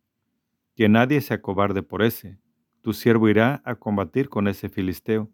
[0.76, 2.38] que nadie se acobarde por ese,
[2.82, 5.32] tu siervo irá a combatir con ese filisteo.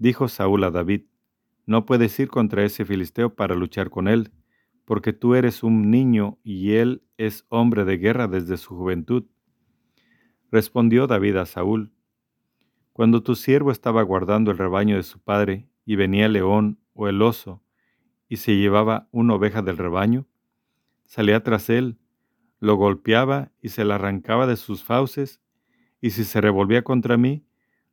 [0.00, 1.02] Dijo Saúl a David,
[1.66, 4.32] no puedes ir contra ese filisteo para luchar con él,
[4.86, 9.24] porque tú eres un niño y él es hombre de guerra desde su juventud.
[10.50, 11.92] Respondió David a Saúl,
[12.94, 17.06] cuando tu siervo estaba guardando el rebaño de su padre, y venía el león o
[17.06, 17.62] el oso,
[18.26, 20.26] y se llevaba una oveja del rebaño,
[21.04, 21.98] salía tras él,
[22.58, 25.42] lo golpeaba y se la arrancaba de sus fauces,
[26.00, 27.44] y si se revolvía contra mí,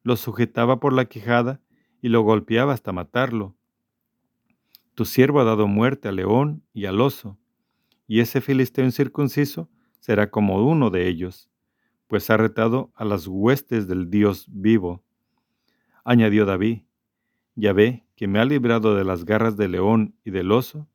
[0.04, 1.60] lo sujetaba por la quijada
[2.02, 3.56] y lo golpeaba hasta matarlo.
[4.96, 7.38] Tu siervo ha dado muerte al león y al oso,
[8.08, 9.70] y ese filisteo incircunciso
[10.00, 11.50] será como uno de ellos,
[12.08, 15.04] pues ha retado a las huestes del Dios vivo.
[16.04, 16.84] Añadió David,
[17.56, 20.88] ya ve que me ha librado de las garras del león y del oso,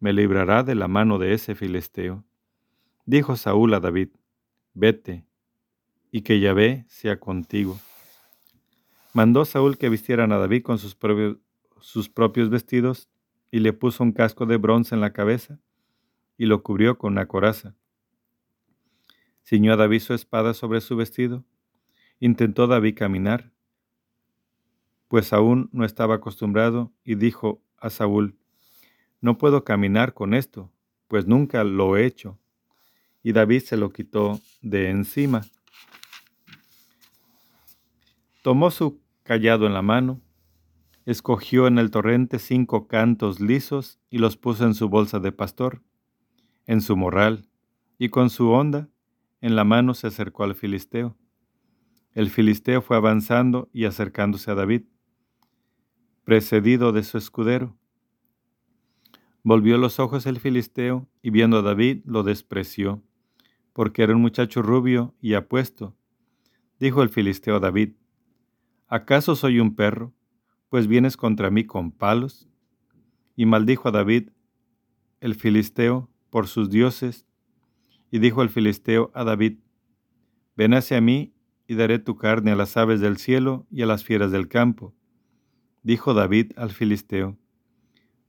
[0.00, 2.24] me librará de la mano de ese filisteo.
[3.04, 4.10] Dijo Saúl a David,
[4.74, 5.24] vete,
[6.10, 7.78] y que Yahvé sea contigo.
[9.18, 13.08] Mandó Saúl que vistieran a David con sus propios, vestidos
[13.50, 15.58] y le puso un casco de bronce en la cabeza
[16.36, 17.74] y lo cubrió con una coraza.
[19.44, 21.44] Ciñó a David su espada sobre su vestido.
[22.20, 23.50] Intentó David caminar,
[25.08, 28.36] pues aún no estaba acostumbrado, y dijo a Saúl,
[29.20, 30.70] No puedo caminar con esto,
[31.08, 32.38] pues nunca lo he hecho.
[33.24, 35.44] Y David se lo quitó de encima.
[38.42, 40.22] Tomó su callado en la mano,
[41.04, 45.82] escogió en el torrente cinco cantos lisos y los puso en su bolsa de pastor,
[46.64, 47.46] en su morral,
[47.98, 48.88] y con su honda
[49.42, 51.14] en la mano se acercó al filisteo.
[52.14, 54.84] El filisteo fue avanzando y acercándose a David,
[56.24, 57.76] precedido de su escudero.
[59.42, 63.02] Volvió los ojos el filisteo y viendo a David lo despreció,
[63.74, 65.94] porque era un muchacho rubio y apuesto.
[66.80, 67.92] Dijo el filisteo a David,
[68.88, 70.12] ¿acaso soy un perro,
[70.68, 72.48] pues vienes contra mí con palos?
[73.36, 74.30] Y maldijo a David
[75.20, 77.26] el filisteo por sus dioses
[78.10, 79.58] y dijo el filisteo a David,
[80.56, 81.34] Ven hacia mí
[81.68, 84.94] y daré tu carne a las aves del cielo y a las fieras del campo.
[85.82, 87.38] Dijo David al filisteo,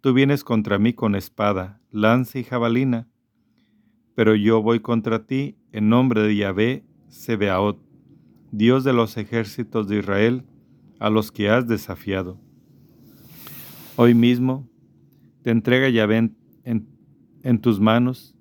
[0.01, 3.10] Tú vienes contra mí con espada, lanza y jabalina,
[4.16, 7.82] pero yo voy contra ti en nombre de Yahvé Sebeaot,
[8.51, 10.45] Dios de los ejércitos de Israel,
[11.00, 12.39] a los que has desafiado.
[13.95, 14.70] Hoy mismo
[15.41, 16.32] te entrega Yahvé
[16.64, 16.88] en,
[17.43, 18.36] en tus manos,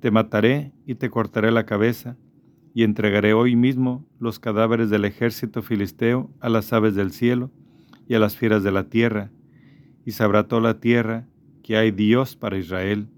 [0.00, 2.16] te mataré y te cortaré la cabeza,
[2.72, 7.50] y entregaré hoy mismo los cadáveres del ejército filisteo a las aves del cielo
[8.08, 9.30] y a las fieras de la tierra,
[10.04, 11.26] y sabrá toda la tierra
[11.62, 13.08] que hay Dios para Israel.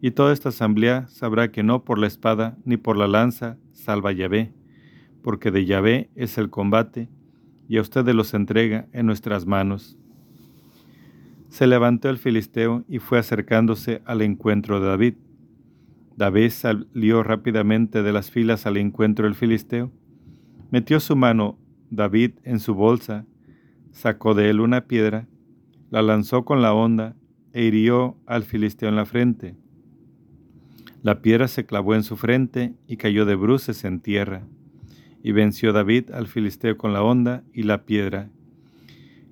[0.00, 4.12] Y toda esta asamblea sabrá que no por la espada ni por la lanza salva
[4.12, 4.52] Yahvé,
[5.22, 7.08] porque de Yahvé es el combate,
[7.70, 9.96] y a ustedes los entrega en nuestras manos.
[11.48, 15.14] Se levantó el filisteo y fue acercándose al encuentro de David
[16.20, 19.90] David salió rápidamente de las filas al encuentro del filisteo.
[20.70, 21.58] Metió su mano
[21.88, 23.24] David en su bolsa,
[23.90, 25.28] sacó de él una piedra,
[25.88, 27.16] la lanzó con la honda
[27.54, 29.56] e hirió al filisteo en la frente.
[31.02, 34.46] La piedra se clavó en su frente y cayó de bruces en tierra.
[35.22, 38.30] Y venció David al filisteo con la honda y la piedra.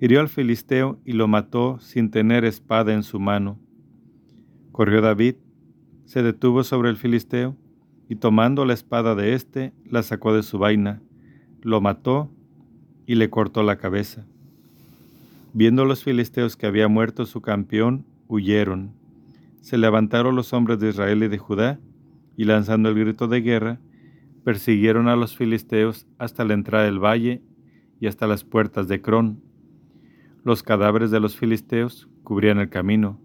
[0.01, 3.59] Hirió al filisteo y lo mató sin tener espada en su mano.
[4.73, 5.37] Corrió David
[6.09, 7.55] se detuvo sobre el filisteo
[8.09, 11.03] y tomando la espada de éste, la sacó de su vaina,
[11.61, 12.31] lo mató
[13.05, 14.25] y le cortó la cabeza.
[15.53, 18.93] Viendo los filisteos que había muerto su campeón, huyeron.
[19.61, 21.79] Se levantaron los hombres de Israel y de Judá,
[22.39, 23.79] y lanzando el grito de guerra,
[24.49, 27.43] persiguieron a los filisteos hasta la entrada del valle
[28.01, 29.43] y hasta las puertas de Crón.
[30.43, 33.21] Los cadáveres de los filisteos cubrían el camino,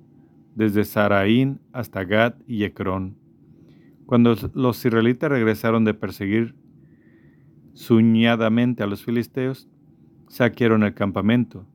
[0.54, 3.16] desde Saraín hasta Gad y Ecrón.
[4.06, 6.56] Cuando los israelitas regresaron de perseguir
[7.72, 9.70] suñadamente a los filisteos,
[10.28, 11.66] saquearon el campamento.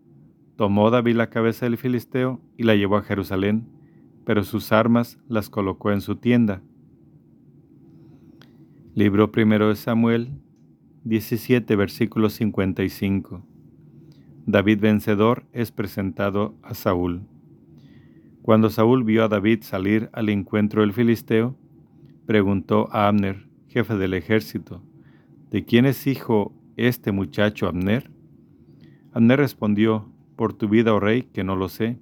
[0.56, 3.66] Tomó David la cabeza del filisteo y la llevó a Jerusalén,
[4.26, 6.60] pero sus armas las colocó en su tienda.
[8.98, 10.32] Libro primero de Samuel
[11.04, 13.46] 17, versículo 55.
[14.44, 17.22] David vencedor es presentado a Saúl.
[18.42, 21.54] Cuando Saúl vio a David salir al encuentro del filisteo,
[22.26, 24.82] preguntó a Abner, jefe del ejército,
[25.52, 28.10] ¿de quién es hijo este muchacho Abner?
[29.12, 32.00] Abner respondió, por tu vida, oh rey, que no lo sé.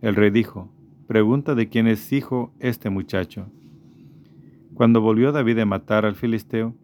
[0.00, 0.72] El rey dijo,
[1.06, 3.52] pregunta de quién es hijo este muchacho.
[4.82, 6.74] Cuando volvió David a matar al filisteo,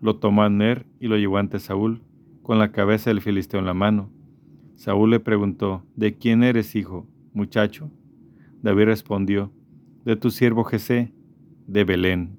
[0.00, 2.00] lo tomó Abner y lo llevó ante Saúl,
[2.42, 4.08] con la cabeza del filisteo en la mano.
[4.74, 7.90] Saúl le preguntó, ¿de quién eres hijo, muchacho?
[8.62, 9.52] David respondió,
[10.06, 11.12] de tu siervo Jesé,
[11.66, 12.38] de Belén.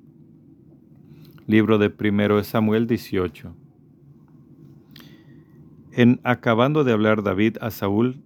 [1.45, 3.55] Libro de primero de Samuel 18.
[5.91, 8.23] En acabando de hablar David a Saúl,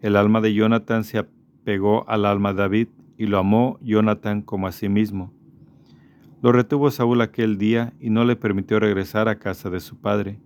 [0.00, 2.88] el alma de Jonathan se apegó al alma de David
[3.18, 5.34] y lo amó Jonathan como a sí mismo.
[6.40, 10.38] Lo retuvo Saúl aquel día y no le permitió regresar a casa de su padre.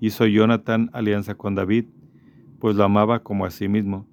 [0.00, 1.86] Hizo Jonathan alianza con David,
[2.60, 4.06] pues lo amaba como a sí mismo.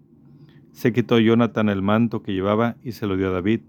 [0.71, 3.61] Se quitó Jonathan el manto que llevaba y se lo dio a David,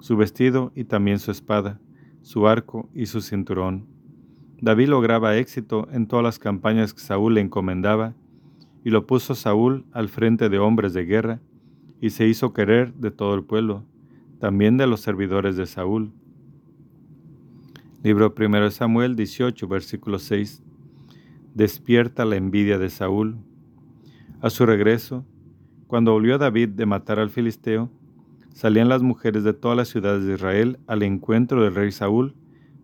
[0.00, 1.78] su vestido y también su espada.
[2.22, 3.86] su arco y su cinturón.
[4.60, 8.14] David lograba éxito en todas las campañas que Saúl le encomendaba,
[8.84, 11.40] y lo puso Saúl al frente de hombres de guerra,
[12.00, 13.84] y se hizo querer de todo el pueblo,
[14.38, 16.12] también de los servidores de Saúl.
[18.04, 20.60] Libro 1 de Samuel 18, versículo 6.
[21.54, 23.36] Despierta la envidia de Saúl.
[24.40, 25.24] A su regreso,
[25.86, 27.92] cuando volvió David de matar al filisteo,
[28.52, 32.34] salían las mujeres de todas las ciudades de Israel al encuentro del rey Saúl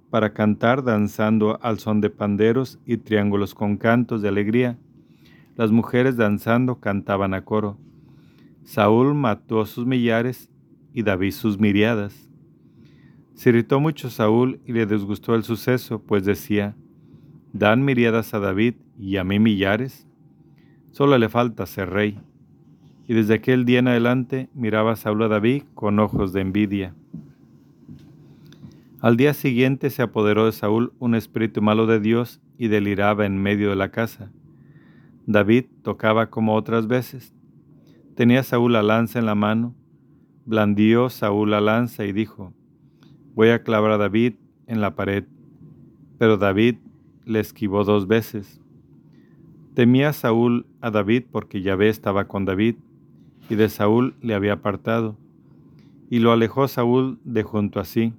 [0.09, 4.79] para cantar danzando al son de panderos y triángulos con cantos de alegría.
[5.57, 7.77] Las mujeres danzando cantaban a coro.
[8.63, 10.49] Saúl mató a sus millares
[10.95, 12.28] y David sus miriadas.
[13.39, 16.75] Se irritó mucho Saúl y le disgustó el suceso, pues decía,
[17.53, 20.09] ¿dan miriadas a David y a mí millares?
[20.91, 22.19] Solo le falta ser rey.
[23.07, 26.97] Y desde aquel día en adelante miraba Saúl a David con ojos de envidia.
[29.01, 33.41] Al día siguiente se apoderó de Saúl un espíritu malo de Dios y deliraba en
[33.41, 34.33] medio de la casa.
[35.27, 37.33] David tocaba como otras veces.
[38.17, 39.77] Tenía Saúl la lanza en la mano.
[40.45, 42.53] Blandió Saúl la lanza y dijo,
[43.39, 44.35] Voy a clavar a David
[44.67, 45.23] en la pared.
[46.19, 46.79] Pero David
[47.25, 48.61] le esquivó dos veces.
[49.75, 52.75] Temía Saúl a David porque Yahvé estaba con David,
[53.49, 55.17] y de Saúl le había apartado.
[56.11, 58.13] Y lo alejó Saúl de junto a sí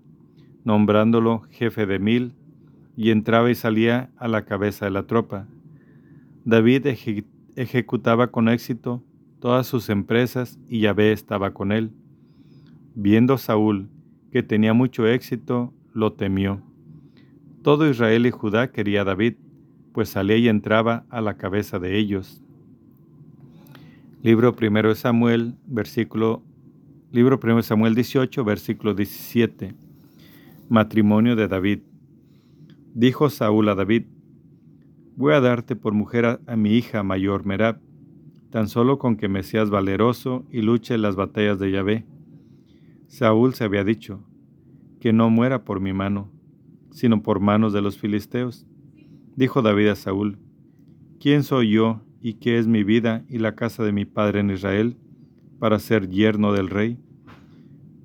[0.64, 2.34] nombrándolo jefe de mil,
[2.96, 5.48] y entraba y salía a la cabeza de la tropa.
[6.46, 6.88] David
[7.58, 9.04] ejecutaba con éxito
[9.42, 11.92] todas sus empresas y Yahvé estaba con él.
[12.96, 13.90] Viendo Saúl
[14.32, 16.62] que tenía mucho éxito, lo temió.
[17.62, 19.36] Todo Israel y Judá quería a David,
[19.94, 22.42] pues salía y entraba a la cabeza de ellos.
[24.22, 26.44] Libro primero de Samuel, versículo
[27.12, 29.74] Libro primero de Samuel 18, versículo 17.
[30.70, 31.80] Matrimonio de David.
[32.94, 34.04] Dijo Saúl a David,
[35.16, 37.80] voy a darte por mujer a, mi hija mayor Merab,
[38.52, 42.06] tan solo con que me seas valeroso y luche las batallas de Yahvé.
[43.10, 44.24] Saúl se había dicho,
[45.00, 46.32] que no muera por mi mano,
[46.92, 48.68] sino por manos de los filisteos.
[49.36, 50.38] Dijo David a Saúl,
[51.20, 54.52] ¿quién soy yo y qué es mi vida y la casa de mi padre en
[54.52, 54.96] Israel
[55.58, 57.00] para ser yerno del rey?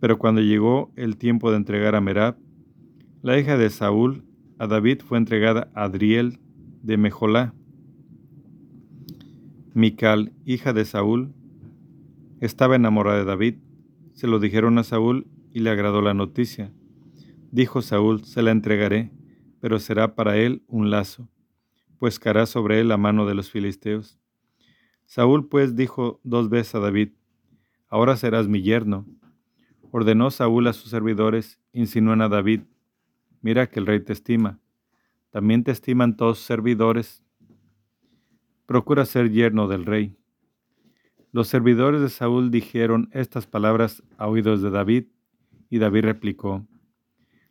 [0.00, 2.36] Pero cuando llegó el tiempo de entregar a Merab,
[3.20, 4.24] la hija de Saúl
[4.58, 6.40] a David fue entregada a Adriel
[6.82, 7.52] de Mejolá.
[9.74, 11.34] Mical, hija de Saúl,
[12.40, 13.54] estaba enamorada de David.
[14.14, 16.72] Se lo dijeron a Saúl y le agradó la noticia.
[17.52, 19.12] Dijo Saúl, se la entregaré,
[19.60, 21.28] pero será para él un lazo,
[21.98, 24.18] pues caerá sobre él la mano de los filisteos.
[25.04, 27.10] Saúl pues dijo dos veces a David,
[27.88, 29.06] ahora serás mi yerno.
[29.90, 32.62] Ordenó Saúl a sus servidores, insinúan a David,
[33.44, 34.58] Mira que el rey te estima.
[35.28, 37.22] También te estiman todos servidores.
[38.64, 40.16] Procura ser yerno del rey.
[41.34, 45.06] Los servidores de Saúl dijeron estas palabras a oídos de David,
[45.68, 46.64] y David replicó,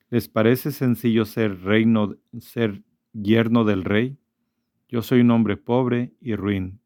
[0.09, 2.81] ¿Les parece sencillo ser reino, ser
[3.11, 4.17] yerno del rey?
[4.87, 6.79] Yo soy un hombre pobre y ruin.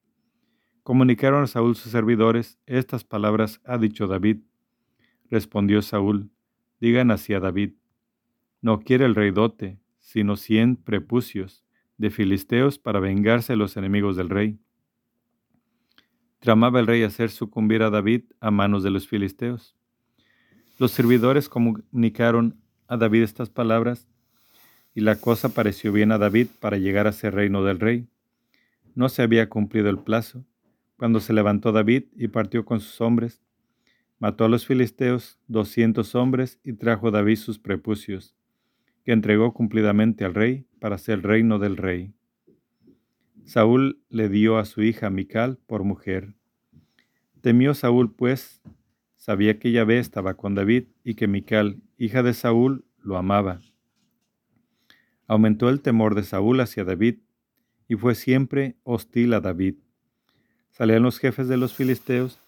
[0.82, 4.38] Comunicaron a Saúl sus servidores, estas palabras ha dicho David.
[5.30, 6.32] Respondió Saúl,
[6.82, 7.74] digan así a David,
[8.60, 11.64] no quiere el rey dote, sino cien prepucios
[12.00, 14.58] de filisteos para vengarse de los enemigos del rey.
[16.40, 19.76] Tramaba el rey hacer sucumbir a David a manos de los filisteos.
[20.80, 24.08] Los servidores comunicaron a David estas palabras,
[24.94, 28.08] y la cosa pareció bien a David para llegar a ser reino del rey.
[28.96, 30.46] No se había cumplido el plazo,
[30.98, 33.42] cuando se levantó David y partió con sus hombres.
[34.20, 38.36] Mató a los filisteos doscientos hombres y trajo David sus prepucios
[39.08, 42.14] que entregó cumplidamente al rey para ser reino del rey.
[43.48, 46.36] Saúl le dio a su hija Mical por mujer.
[47.40, 48.62] Temió Saúl, pues,
[49.16, 53.62] sabía que Yahvé estaba con David y que Mical, hija de Saúl, lo amaba.
[55.28, 57.20] Aumentó el temor de Saúl hacia David
[57.88, 59.76] y fue siempre hostil a David.
[60.70, 62.42] Salían los jefes de los filisteos,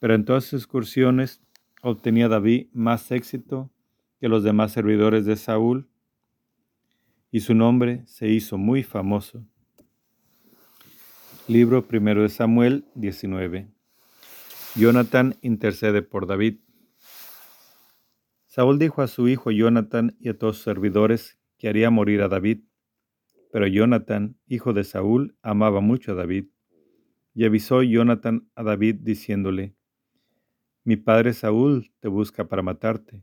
[0.00, 1.44] pero en todas sus excursiones
[1.80, 3.70] obtenía David más éxito
[4.18, 5.88] que los demás servidores de Saúl,
[7.30, 9.46] y su nombre se hizo muy famoso.
[11.46, 13.68] Libro primero de Samuel 19.
[14.76, 16.60] Jonathan intercede por David.
[18.46, 22.28] Saúl dijo a su hijo Jonathan y a todos sus servidores que haría morir a
[22.28, 22.60] David.
[23.52, 26.46] Pero Jonathan, hijo de Saúl, amaba mucho a David.
[27.34, 29.76] Y avisó Jonathan a David diciéndole,
[30.82, 33.22] Mi padre Saúl te busca para matarte.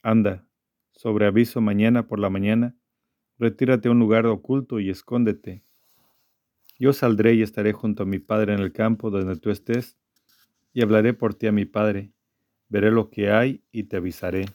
[0.00, 0.48] Anda,
[0.92, 2.78] sobre aviso mañana por la mañana,
[3.38, 5.67] retírate a un lugar oculto y escóndete.
[6.78, 9.98] Yo saldré y estaré junto a mi padre en el campo donde tú estés,
[10.72, 12.12] y hablaré por ti a mi padre.
[12.68, 14.46] Veré lo que hay y te avisaré.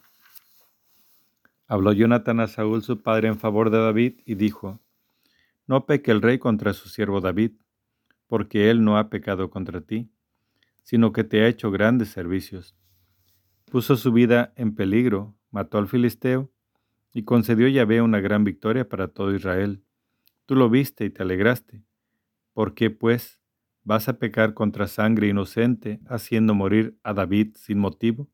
[1.68, 4.80] Habló Jonathan a Saúl su padre en favor de David y dijo,
[5.68, 7.52] No peque el rey contra su siervo David,
[8.28, 10.10] porque él no ha pecado contra ti,
[10.84, 12.76] sino que te ha hecho grandes servicios.
[13.66, 16.52] Puso su vida en peligro, mató al filisteo,
[17.14, 19.84] y concedió Yahvé una gran victoria para todo Israel.
[20.46, 21.84] Tú lo viste y te alegraste.
[22.54, 23.40] ¿Por qué, pues,
[23.84, 28.30] vas a pecar contra sangre inocente, haciendo morir a David sin motivo?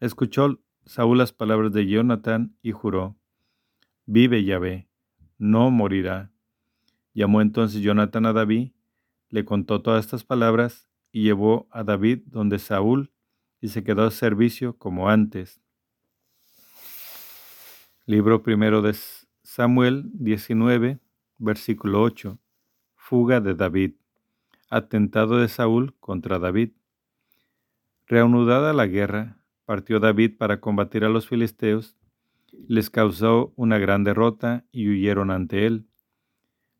[0.00, 3.16] Escuchó Saúl las palabras de Jonathan y juró,
[4.06, 4.88] Vive Yahvé,
[5.38, 6.32] no morirá.
[7.12, 8.72] Llamó entonces Jonathan a David,
[9.28, 13.12] le contó todas estas palabras y llevó a David donde Saúl
[13.60, 15.60] y se quedó a servicio como antes.
[18.06, 18.96] Libro primero de
[19.42, 20.98] Samuel 19,
[21.38, 22.38] versículo 8.
[23.10, 23.94] Fuga de David.
[24.70, 26.70] Atentado de Saúl contra David.
[28.06, 31.96] Reanudada la guerra, partió David para combatir a los filisteos,
[32.68, 35.88] les causó una gran derrota y huyeron ante él.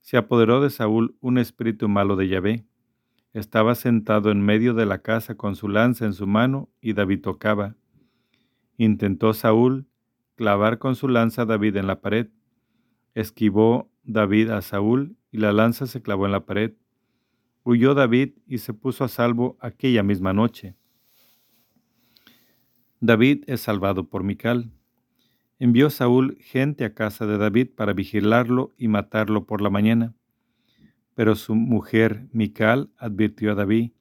[0.03, 2.65] Se apoderó de Saúl un espíritu malo de Yahvé.
[3.33, 7.23] Estaba sentado en medio de la casa con su lanza en su mano y David
[7.23, 7.75] tocaba.
[8.77, 9.89] Intentó Saúl
[10.37, 12.29] clavar con su lanza a David en la pared.
[13.15, 16.73] Esquivó David a Saúl y la lanza se clavó en la pared.
[17.65, 20.75] Huyó David y se puso a salvo aquella misma noche.
[23.01, 24.71] David es salvado por Mical.
[25.59, 30.15] Envió Saúl gente a casa de David para vigilarlo y matarlo por la mañana.
[31.15, 33.93] Pero su mujer Mical advirtió a David,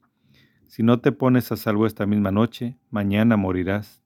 [0.67, 4.03] Si no te pones a salvo esta misma noche, mañana morirás.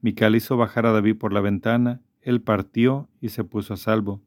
[0.00, 4.22] Mical hizo bajar a David por la ventana, él partió y se puso a salvo.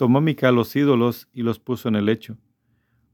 [0.00, 2.38] Tomó Mical los ídolos y los puso en el lecho.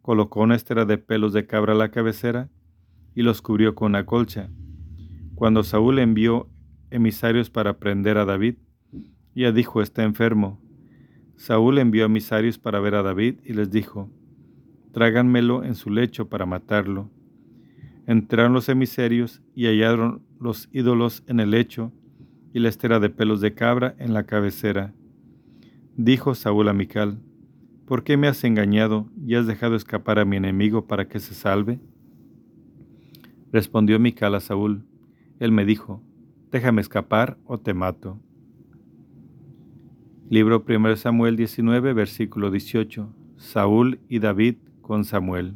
[0.02, 2.48] Colocó una estera de pelos de cabra a la cabecera
[3.12, 4.50] y los cubrió con una colcha
[5.34, 6.48] cuando Saúl envió
[6.92, 8.58] emisarios para prender a David,
[9.34, 10.62] ya dijo, está enfermo.
[11.34, 14.08] Saúl envió emisarios para ver a David y les dijo,
[14.92, 17.10] tráganmelo en su lecho para matarlo.
[18.06, 21.90] Entraron los emisarios y hallaron los ídolos en el lecho
[22.54, 24.94] y la estera de pelos de cabra en la cabecera.
[25.98, 27.22] Dijo Saúl a Mical,
[27.86, 31.32] ¿por qué me has engañado y has dejado escapar a mi enemigo para que se
[31.32, 31.80] salve?
[33.50, 34.84] Respondió Mical a Saúl,
[35.40, 36.02] él me dijo,
[36.52, 38.20] déjame escapar o te mato.
[40.28, 43.08] Libro 1 Samuel 19, versículo 18.
[43.38, 45.54] Saúl y David con Samuel.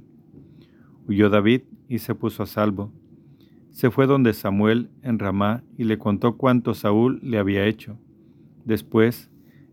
[1.06, 2.92] Huyó David y se puso a salvo.
[3.72, 7.98] Se fue donde Samuel en Ramá y le contó cuánto Saúl le había hecho.
[8.64, 9.29] Después,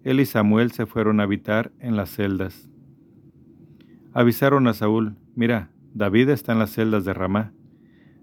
[0.10, 2.70] él y Samuel se fueron a habitar en las celdas.
[4.14, 7.54] Avisaron a Saúl, mira, David está en las celdas de Ramá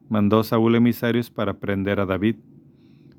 [0.08, 2.36] mandó Saúl emisarios para prender a David.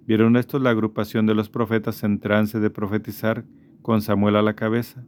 [0.06, 3.44] Vieron estos la agrupación de los profetas en trance de profetizar
[3.82, 5.06] con Samuel a la cabeza.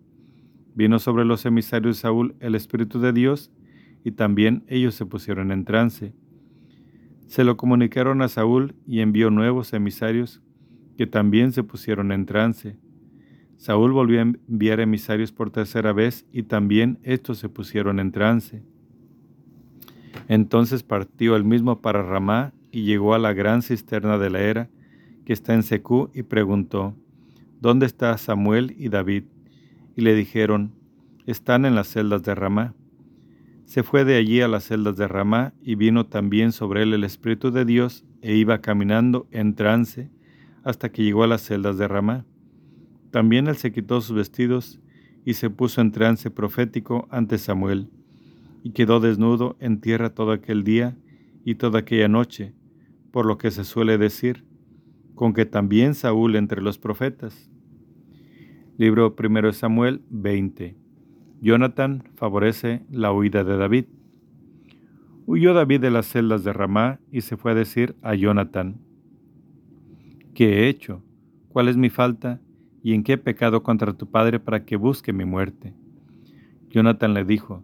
[0.76, 3.51] Vino sobre los emisarios de Saúl el Espíritu de Dios
[4.03, 6.14] y también ellos se pusieron en trance.
[7.28, 10.41] Se lo comunicaron a Saúl y envió nuevos emisarios
[10.97, 12.78] que también se pusieron en trance.
[13.58, 18.64] Saúl volvió a enviar emisarios por tercera vez y también estos se pusieron en trance.
[20.28, 24.70] Entonces partió el mismo para Ramá y llegó a la gran cisterna de la era
[25.26, 26.95] que está en Secú y preguntó,
[27.60, 29.24] ¿Dónde está Samuel y David?
[29.95, 30.74] Y le dijeron,
[31.26, 32.76] están en las celdas de Ramá.
[33.66, 37.03] Se fue de allí a las celdas de Ramá y vino también sobre él el
[37.03, 40.10] Espíritu de Dios e iba caminando en trance
[40.64, 42.26] hasta que llegó a las celdas de Ramá.
[43.12, 44.80] También él se quitó sus vestidos
[45.26, 47.89] y se puso en trance profético ante Samuel
[48.64, 50.97] y quedó desnudo en tierra todo aquel día
[51.45, 52.53] y toda aquella noche,
[53.12, 54.45] por lo que se suele decir,
[55.16, 57.49] con que también Saúl entre los profetas.
[58.78, 60.78] Libro 1 Samuel 20.
[61.41, 63.86] Jonathan favorece la huida de David.
[65.26, 68.80] Huyó David de las celdas de Ramá y se fue a decir a Jonathan,
[70.34, 71.03] ¿qué he hecho?
[71.49, 72.41] ¿Cuál es mi falta?
[72.88, 75.74] ¿Y en qué he pecado contra tu padre para que busque mi muerte?
[76.70, 77.62] Jonathan le dijo,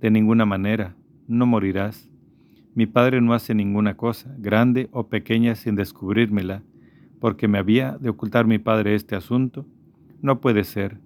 [0.00, 0.96] de ninguna manera,
[1.28, 2.10] no morirás.
[2.74, 6.64] Mi padre no hace ninguna cosa, grande o pequeña, sin descubrírmela,
[7.20, 9.64] porque me había de ocultar mi padre este asunto.
[10.22, 10.98] No puede ser.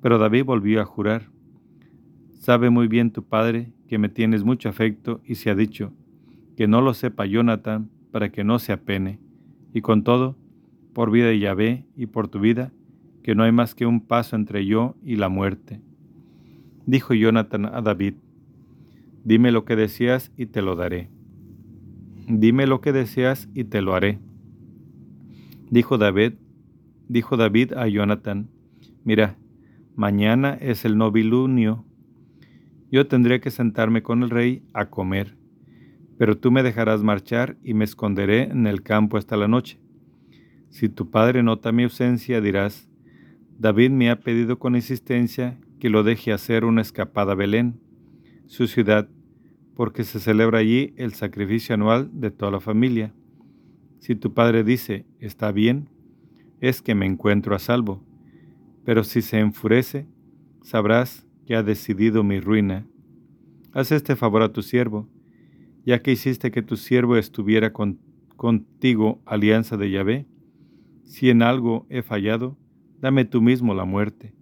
[0.00, 1.28] Pero David volvió a jurar.
[2.34, 5.92] Sabe muy bien tu padre que me tienes mucho afecto y se ha dicho,
[6.56, 9.18] que no lo sepa Jonathan para que no se apene.
[9.74, 10.36] Y con todo,
[10.96, 12.72] por vida de Yahvé y por tu vida,
[13.26, 15.80] que no hay más que un paso entre yo y la muerte.
[16.86, 18.14] Dijo Jonathan a David,
[19.24, 21.10] dime lo que deseas y te lo daré.
[22.28, 24.20] Dime lo que deseas y te lo haré.
[25.72, 26.34] Dijo David,
[27.08, 28.48] dijo David a Jonathan,
[29.02, 29.36] mira,
[29.96, 31.84] mañana es el novilunio.
[32.92, 35.36] Yo tendré que sentarme con el rey a comer,
[36.16, 39.80] pero tú me dejarás marchar y me esconderé en el campo hasta la noche.
[40.70, 42.88] Si tu padre nota mi ausencia, dirás,
[43.58, 47.80] David me ha pedido con insistencia que lo deje hacer una escapada a Belén,
[48.46, 49.08] su ciudad,
[49.74, 53.14] porque se celebra allí el sacrificio anual de toda la familia.
[53.98, 55.88] Si tu padre dice, está bien,
[56.60, 58.02] es que me encuentro a salvo,
[58.84, 60.06] pero si se enfurece,
[60.62, 62.86] sabrás que ha decidido mi ruina.
[63.72, 65.08] Haz este favor a tu siervo,
[65.84, 67.72] ya que hiciste que tu siervo estuviera
[68.36, 70.26] contigo alianza de Yahvé.
[71.04, 72.56] Si en algo he fallado,
[73.00, 74.32] dame tú mismo la muerte.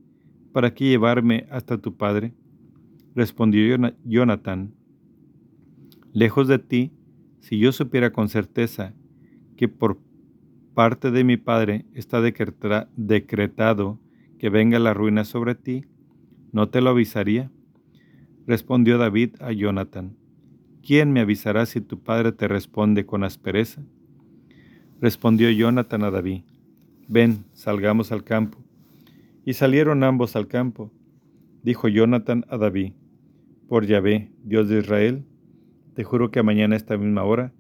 [0.53, 2.35] ¿Para qué llevarme hasta tu padre?
[3.15, 4.75] Respondió Jonathan,
[6.13, 6.93] lejos de ti,
[7.41, 8.95] si yo supiera con certeza
[9.57, 9.99] que por
[10.75, 14.01] parte de mi Padre está decretado
[14.39, 15.85] que venga la ruina sobre ti,
[16.53, 17.51] ¿no te lo avisaría?
[18.47, 20.17] Respondió David a Jonathan,
[20.83, 23.83] ¿quién me avisará si tu padre te responde con aspereza?
[25.01, 26.43] Respondió Jonathan a David,
[27.09, 28.59] ven, salgamos al campo.
[29.45, 30.93] Y salieron ambos al campo.
[31.63, 32.93] Dijo Jonathan a David,
[33.69, 35.25] por Yahvé, Dios de Israel,
[35.95, 37.53] te juro que mañana a esta misma hora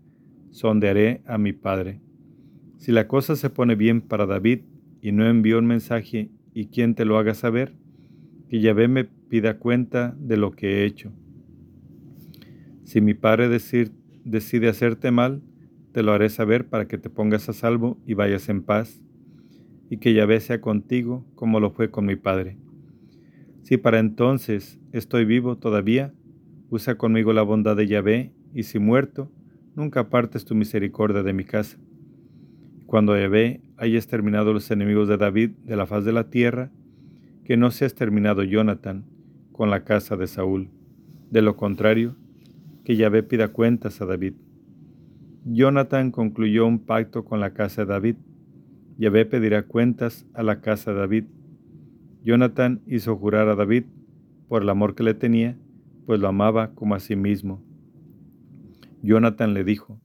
[0.51, 2.01] sondearé a mi padre.
[2.77, 4.61] Si la cosa se pone bien para David
[5.01, 7.75] y no envió un mensaje y quien te lo haga saber,
[8.49, 11.13] que Yahvé me pida cuenta de lo que he hecho.
[12.85, 15.43] Si mi padre decide hacerte mal,
[15.93, 19.03] te lo haré saber para que te pongas a salvo y vayas en paz,
[19.95, 22.59] y que Yahvé sea contigo como lo fue con mi padre.
[23.63, 26.13] Si para entonces estoy vivo todavía,
[26.69, 29.31] usa conmigo la bondad de Yahvé, y si muerto,
[29.77, 31.79] nunca apartes tu misericordia de mi casa.
[32.87, 36.73] Cuando Yahvé haya exterminado los enemigos de David de la faz de la tierra,
[37.45, 39.05] que no sea exterminado Jonathan
[39.53, 40.71] con la casa de Saúl.
[41.31, 42.17] De lo contrario,
[42.85, 44.35] que Yahvé pida cuentas a David.
[45.45, 48.17] Jonathan concluyó un pacto con la casa de David.
[48.97, 51.25] Yahvé pedirá cuentas a la casa de David.
[52.23, 53.85] Jonathan hizo jurar a David
[54.49, 55.59] por el amor que le tenía,
[56.07, 57.63] pues lo amaba como a sí mismo.
[59.03, 60.01] Jonathan le dijo,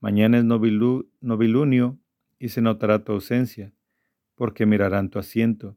[0.00, 1.98] Mañana es novilunio
[2.38, 3.72] y se notará tu ausencia,
[4.34, 5.76] porque mirarán tu asiento.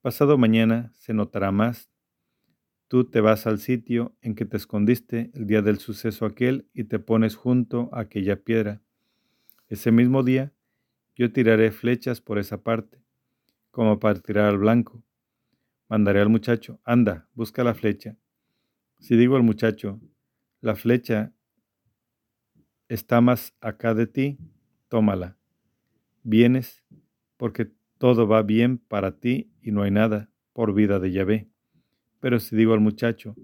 [0.00, 1.90] Pasado mañana se notará más.
[2.88, 6.84] Tú te vas al sitio en que te escondiste el día del suceso aquel y
[6.84, 8.80] te pones junto a aquella piedra.
[9.68, 10.52] Ese mismo día
[11.18, 13.02] yo tiraré flechas por esa parte,
[13.72, 15.02] como para tirar al blanco.
[15.88, 18.16] Mandaré al muchacho, anda, busca la flecha.
[19.00, 20.00] Si digo al muchacho,
[20.60, 21.32] la flecha
[22.88, 24.38] está más acá de ti,
[24.86, 25.36] tómala.
[26.22, 26.84] Vienes
[27.36, 31.48] porque todo va bien para ti y no hay nada por vida de Yahvé.
[32.20, 33.34] Pero si digo al muchacho,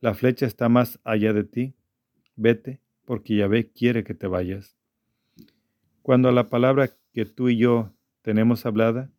[0.00, 1.74] la flecha está más allá de ti,
[2.36, 4.78] vete porque Yahvé quiere que te vayas.
[6.02, 7.92] Cuando a la palabra que tú y yo
[8.22, 9.10] tenemos hablada,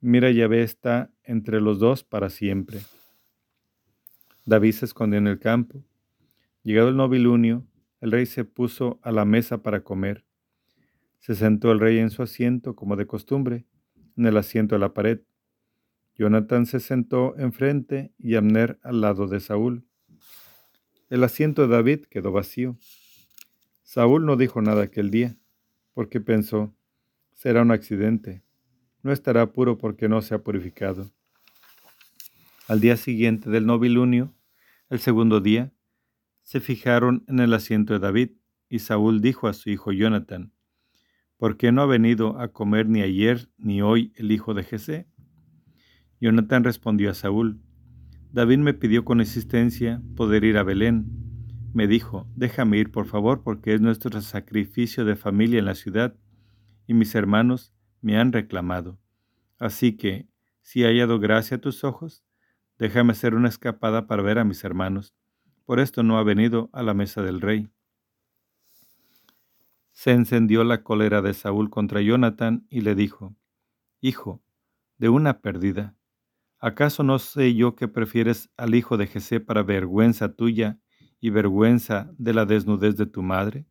[0.00, 2.80] mira Yahvé está entre los dos para siempre.
[4.44, 5.84] David se escondió en el campo.
[6.62, 7.66] Llegado el novilunio,
[8.00, 10.24] el rey se puso a la mesa para comer.
[11.18, 13.66] Se sentó el rey en su asiento, como de costumbre,
[14.16, 15.20] en el asiento de la pared.
[16.14, 19.84] Jonathan se sentó enfrente y Abner al lado de Saúl.
[21.10, 22.76] El asiento de David quedó vacío.
[23.82, 25.36] Saúl no dijo nada aquel día,
[25.94, 26.74] porque pensó,
[27.36, 28.42] será un accidente,
[29.02, 31.12] no estará puro porque no se ha purificado.
[32.66, 34.34] Al día siguiente del novilunio,
[34.88, 35.72] el segundo día,
[36.42, 38.30] se fijaron en el asiento de David,
[38.68, 40.52] y Saúl dijo a su hijo Jonathan,
[41.36, 45.06] ¿por qué no ha venido a comer ni ayer ni hoy el hijo de Jesé?
[46.20, 47.60] Jonathan respondió a Saúl,
[48.32, 51.06] David me pidió con insistencia poder ir a Belén.
[51.74, 56.16] Me dijo, déjame ir por favor porque es nuestro sacrificio de familia en la ciudad,
[56.86, 58.98] y mis hermanos me han reclamado.
[59.58, 60.28] Así que,
[60.62, 62.24] si ha hallado gracia a tus ojos,
[62.78, 65.14] déjame hacer una escapada para ver a mis hermanos
[65.66, 67.68] por esto no ha venido a la mesa del rey.
[69.90, 73.34] Se encendió la cólera de Saúl contra Jonathan y le dijo,
[74.00, 74.42] Hijo,
[74.98, 75.96] de una perdida,
[76.60, 80.78] ¿acaso no sé yo que prefieres al hijo de Jesé para vergüenza tuya
[81.20, 83.66] y vergüenza de la desnudez de tu madre?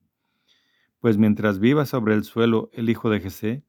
[1.05, 3.63] Pues mientras viva sobre el suelo el hijo de Jesé,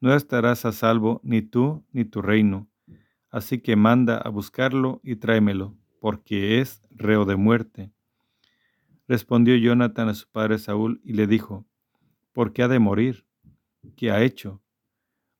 [0.00, 2.66] no estarás a salvo ni tú ni tu reino.
[3.30, 7.92] Así que manda a buscarlo y tráemelo, porque es reo de muerte.
[9.06, 11.64] Respondió Jonathan a su padre Saúl y le dijo,
[12.32, 13.26] ¿por qué ha de morir?
[13.94, 14.60] ¿Qué ha hecho?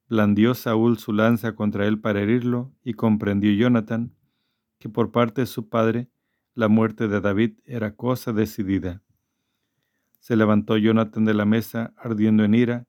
[0.08, 4.14] Blandió Saúl su lanza contra él para herirlo, y comprendió Jonathan
[4.78, 6.08] que por parte de su padre
[6.54, 9.02] la muerte de David era cosa decidida.
[10.26, 12.88] Se levantó Jonathan de la mesa ardiendo en ira,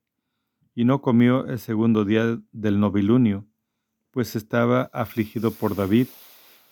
[0.74, 3.46] y no comió el segundo día del novilunio,
[4.10, 6.08] pues estaba afligido por David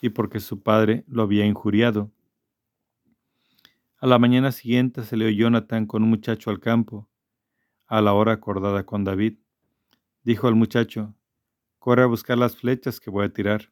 [0.01, 2.11] y porque su padre lo había injuriado.
[3.99, 7.07] A la mañana siguiente salió Jonathan con un muchacho al campo,
[7.85, 9.37] a la hora acordada con David.
[10.23, 11.15] Dijo al muchacho,
[11.79, 13.71] corre a buscar las flechas que voy a tirar.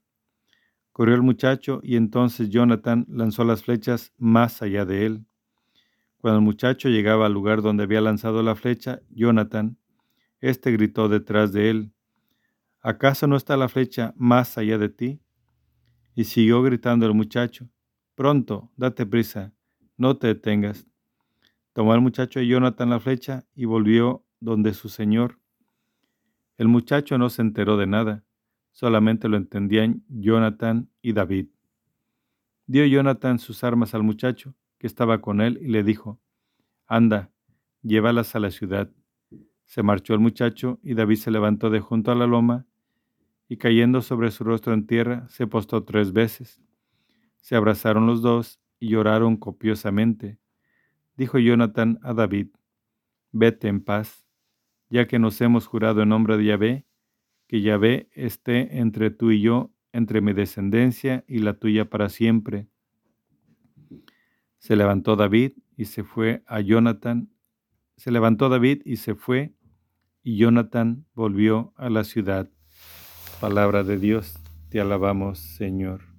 [0.93, 5.25] Corrió el muchacho y entonces Jonathan lanzó las flechas más allá de él.
[6.25, 9.77] Cuando el muchacho llegaba al lugar donde había lanzado la flecha, Jonathan,
[10.39, 11.93] este gritó detrás de él,
[12.81, 15.21] ¿acaso no está la flecha más allá de ti?
[16.15, 17.69] Y siguió gritando el muchacho,
[18.15, 19.53] pronto, date prisa,
[19.97, 20.87] no te detengas.
[21.73, 25.39] Tomó el muchacho de Jonathan la flecha y volvió donde su señor.
[26.57, 28.23] El muchacho no se enteró de nada,
[28.71, 31.49] solamente lo entendían Jonathan y David.
[32.65, 34.55] Dio Jonathan sus armas al muchacho
[34.85, 36.19] estaba con él y le dijo,
[36.87, 37.31] Anda,
[37.81, 38.91] llévalas a la ciudad
[39.65, 42.65] se marchó el muchacho y David se levantó de junto a la loma
[43.47, 46.61] y cayendo sobre su rostro en tierra se postó tres veces.
[47.41, 50.39] Se abrazaron los dos y lloraron copiosamente.
[51.15, 52.49] Dijo Jonathan a David,
[53.31, 54.25] Vete en paz,
[54.89, 56.85] ya que nos hemos jurado en nombre de Yahvé,
[57.47, 62.67] que Yahvé esté entre tú y yo, entre mi descendencia y la tuya para siempre.
[64.65, 67.29] Se levantó David y se fue a Jonathan
[67.97, 69.53] se levantó David y se fue,
[70.23, 72.49] y Jonathan volvió a la ciudad.
[73.39, 74.37] Palabra de Dios,
[74.69, 76.14] te alabamos, Señor.